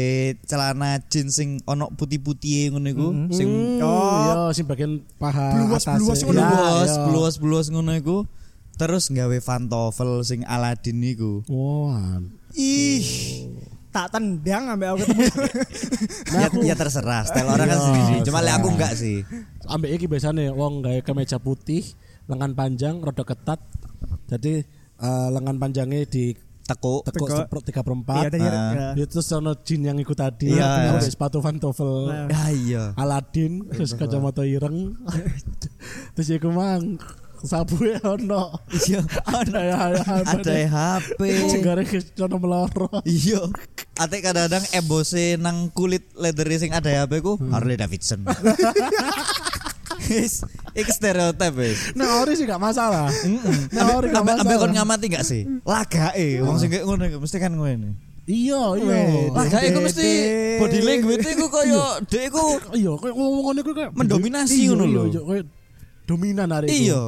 celana 0.44 1.02
jeans 1.04 1.34
sing 1.34 1.58
ono 1.64 1.90
putih-putih 1.90 2.70
ngono 2.70 2.86
iku, 2.86 3.08
sing 3.28 3.48
Oh, 3.78 4.46
iya, 4.46 4.54
sing 4.54 4.64
bagian 4.64 5.02
paha 5.16 5.50
Bluwas- 5.52 5.82
atas. 5.82 5.98
bluwas 5.98 6.18
ya. 6.18 6.24
ngono. 6.24 6.38
bluas, 6.38 6.86
Iya. 6.88 7.02
bluas, 7.04 7.34
bluas 7.36 7.66
ngono 7.68 7.92
iku. 7.92 8.16
Terus 8.74 9.10
nggawe 9.10 9.34
pantofel 9.40 10.22
sing 10.22 10.46
Aladin 10.46 10.96
niku. 10.96 11.42
Wah. 11.48 12.22
Ih. 12.54 13.02
Tak 13.88 14.14
tendang 14.14 14.68
ambek 14.68 14.88
aku 14.88 14.98
ketemu. 15.02 15.22
Nah, 16.28 16.38
ya, 16.38 16.46
aku- 16.46 16.62
ya 16.62 16.74
terserah, 16.74 17.22
style 17.24 17.48
orang 17.48 17.66
kan 17.66 17.74
Iya, 17.74 17.82
sendiri. 17.82 18.14
Cuma 18.22 18.38
lek 18.38 18.54
aku 18.54 18.68
enggak 18.70 18.92
sih. 18.94 19.26
ambek 19.66 19.90
iki 19.92 20.06
biasanya 20.06 20.54
wong 20.54 20.80
gawe 20.80 21.00
kemeja 21.02 21.36
putih, 21.36 21.82
lengan 22.24 22.54
panjang, 22.54 23.02
rada 23.02 23.26
ketat. 23.26 23.58
Jadi 24.28 24.62
eh, 24.96 25.28
lengan 25.28 25.56
panjangnya 25.56 26.06
di 26.06 26.30
Tekuk. 26.68 27.00
seper- 27.32 27.64
tiga 27.64 27.80
per 27.80 27.92
Iya 27.92 27.96
empat. 27.96 28.22
tadi. 28.28 28.44
Ah. 28.44 28.70
ya. 28.72 28.88
Ya, 28.94 29.04
terus 29.08 29.28
ono 29.30 29.56
jin 29.56 29.80
yang 29.82 29.96
ikut 29.96 30.12
tadi, 30.12 30.52
Iya. 30.52 30.92
ambek 30.92 31.08
sepatu 31.08 31.40
pantofel. 31.40 32.12
Nah. 32.12 32.28
Ya 32.28 32.42
iya. 32.52 32.82
Aladin, 32.92 33.64
terus 33.68 33.96
kacamata 33.96 34.44
ireng. 34.44 34.92
terus 36.14 36.28
iku 36.28 36.52
mang 36.52 37.00
sabu 37.38 37.78
ya 37.82 38.02
ono. 38.02 38.58
Iya. 38.68 39.00
Ada 39.24 39.60
ya 39.62 39.76
Ada 40.26 40.52
HP. 40.66 41.20
Cegare 41.48 41.82
kecono 41.82 42.36
meloro. 42.36 42.90
Iya. 43.02 43.46
Ate 43.94 44.20
kadang-kadang 44.20 44.62
embose 44.70 45.34
nang 45.34 45.70
kulit 45.70 46.06
leather 46.14 46.46
sing 46.54 46.70
ada 46.70 46.86
HP 46.86 47.18
ku 47.18 47.34
Harley 47.48 47.74
Davidson. 47.74 48.22
Iki 50.72 50.90
stereotip 50.90 51.52
wis. 51.54 51.90
Nah, 51.92 52.22
ori 52.22 52.34
sih 52.34 52.44
gak 52.44 52.56
masalah. 52.56 53.10
Nah, 53.70 53.84
ori 53.92 54.08
gak 54.08 54.22
Ambek 54.22 54.34
ambek 54.40 54.56
kon 54.56 54.70
masalah. 54.70 54.74
ngamati 54.78 55.06
gak 55.10 55.24
sih? 55.26 55.42
Lagake 55.62 56.40
wong 56.40 56.56
sing 56.56 56.70
ngono 56.70 57.02
iku 57.04 57.18
mesti 57.18 57.36
kan 57.36 57.52
ngono. 57.52 57.90
Iya, 58.24 58.62
iya. 58.76 58.98
Lagake 59.32 59.66
iku 59.68 59.80
mesti 59.80 60.08
body 60.56 60.80
language 60.80 61.26
iku 61.26 61.46
koyo 61.48 61.84
dhek 62.06 62.28
iku 62.28 62.42
Iya, 62.72 62.92
kayak 62.94 63.14
ngomong 63.14 63.56
iku 63.58 63.72
kayak 63.72 63.90
Mendominasi 63.92 64.54
Iya, 64.60 64.70
ngono 64.72 64.84
lho. 64.86 65.02
iya, 65.08 65.20
kayak 65.24 65.44
dominan 66.04 66.48
hari 66.48 66.66
itu. 66.68 66.76
iya. 66.88 67.02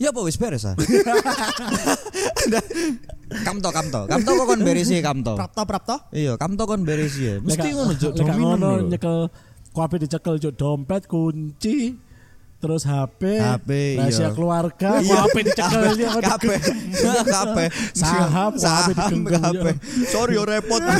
Ya 0.00 0.08
apa 0.10 0.20
wis 0.24 0.40
beres 0.40 0.64
ah. 0.64 0.72
kamto 3.46 3.68
kamto. 3.68 4.00
Kamto 4.08 4.30
kok 4.32 4.46
kon 4.48 4.60
beres 4.64 4.88
sih 4.88 5.00
kamto. 5.00 5.36
Prapto 5.36 5.62
prapto. 5.64 5.96
Iya, 6.10 6.34
kamto 6.34 6.64
kon 6.64 6.82
beres 6.82 7.14
ya. 7.16 7.36
Mesti 7.38 7.68
ngono 7.70 7.92
juk 7.94 8.12
dominan 8.16 8.88
nyekel 8.88 9.28
kuape 9.70 10.00
dicekel 10.00 10.40
juk 10.40 10.56
dompet, 10.56 11.06
kunci, 11.06 11.94
terus 12.60 12.84
HP, 12.84 13.40
HP, 13.40 13.70
rahasia 13.96 14.28
iya. 14.28 14.36
keluarga, 14.36 15.00
kuape 15.00 15.40
dicekel 15.48 15.80
ini 15.96 16.04
aku 16.04 16.20
Kape, 16.20 16.56
kape, 17.24 17.64
Saham, 17.96 18.52
saham, 18.60 18.92
HP. 19.24 19.64
Sorry 20.12 20.36
yo 20.36 20.44
repot. 20.44 20.84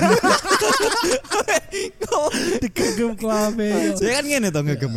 digenggam 2.65 3.13
kuape. 3.17 3.95
Saya 3.97 4.21
kan 4.21 4.25
ngene 4.25 4.49
to 4.49 4.61
ngegem. 4.65 4.93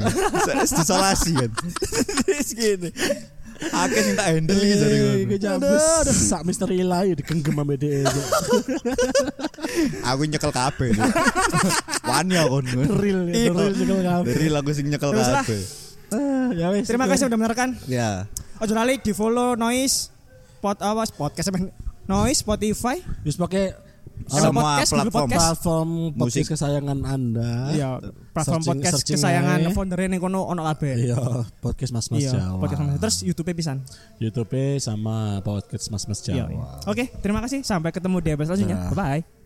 Isolasi 0.63 1.31
kan. 1.35 1.51
Terus 2.23 2.49
gini. 2.55 2.89
Akeh 3.63 4.01
sing 4.03 4.15
tak 4.19 4.27
handle 4.27 4.59
iki 4.59 4.75
jare 4.75 4.95
Iku 5.23 5.39
ngono. 5.39 5.39
jabes 5.39 5.83
sak 6.27 6.43
misteri 6.43 6.83
ilahi 6.83 7.15
digenggam 7.15 7.63
ambek 7.63 7.79
dhek. 7.79 8.11
Aku 10.03 10.27
nyekel 10.27 10.51
kabeh. 10.51 10.91
Wani 12.03 12.35
aku 12.39 12.59
ngono. 12.59 12.81
Real, 12.99 13.21
Iya. 13.31 13.51
real 13.55 13.71
nyekel 13.71 13.99
kabeh. 14.03 14.33
Dari 14.35 14.47
lagu 14.51 14.69
sing 14.75 14.91
nyekel 14.91 15.15
lah. 15.15 15.43
kabeh. 15.43 15.82
Ya 16.53 16.67
wis. 16.69 16.85
Terima 16.85 17.05
kasih 17.05 17.25
sudah 17.25 17.35
mendengarkan. 17.35 17.75
Ya. 17.85 18.29
Ojo 18.57 18.73
lali 18.73 18.95
di 18.97 19.11
follow 19.11 19.53
Noise 19.53 20.13
Pod 20.57 20.79
awas 20.79 21.11
podcast 21.11 21.49
apa? 21.49 21.59
Noise 22.05 22.39
Spotify. 22.39 23.01
Wis 23.21 23.35
pakai 23.35 23.75
Semua 24.23 24.77
Podcast, 24.79 24.91
platform. 24.93 25.09
Podcast. 25.25 25.41
platform 25.41 25.89
podcast 26.13 26.21
Musik. 26.21 26.43
kesayangan 26.47 26.99
Anda. 27.03 27.51
Iya, 27.73 27.89
platform 28.29 28.61
Searching- 28.61 28.69
podcast 28.71 28.93
searching 28.95 29.17
kesayangan 29.19 29.57
ae. 29.59 29.73
foundernya 29.73 30.07
ning 30.07 30.21
kono 30.21 30.45
ono 30.45 30.61
kabeh. 30.63 30.93
Iya, 31.01 31.17
podcast 31.59 31.91
Mas 31.91 32.07
Mas 32.07 32.21
Iya, 32.21 32.31
Jawa. 32.31 32.61
podcast 32.61 32.79
Mas. 32.79 32.99
Terus 33.01 33.17
YouTube 33.25 33.51
pisan. 33.51 33.77
YouTube 34.21 34.53
sama 34.77 35.41
podcast 35.41 35.89
Mas 35.89 36.05
Mas 36.05 36.21
Iya. 36.23 36.45
Jawa. 36.45 36.47
iya. 36.47 36.63
Oke, 36.87 37.03
terima 37.19 37.41
kasih. 37.41 37.65
Sampai 37.65 37.91
ketemu 37.91 38.21
di 38.21 38.29
episode 38.31 38.55
selanjutnya. 38.55 38.77
Nah. 38.79 38.91
Bye 38.93 39.19
bye. 39.19 39.42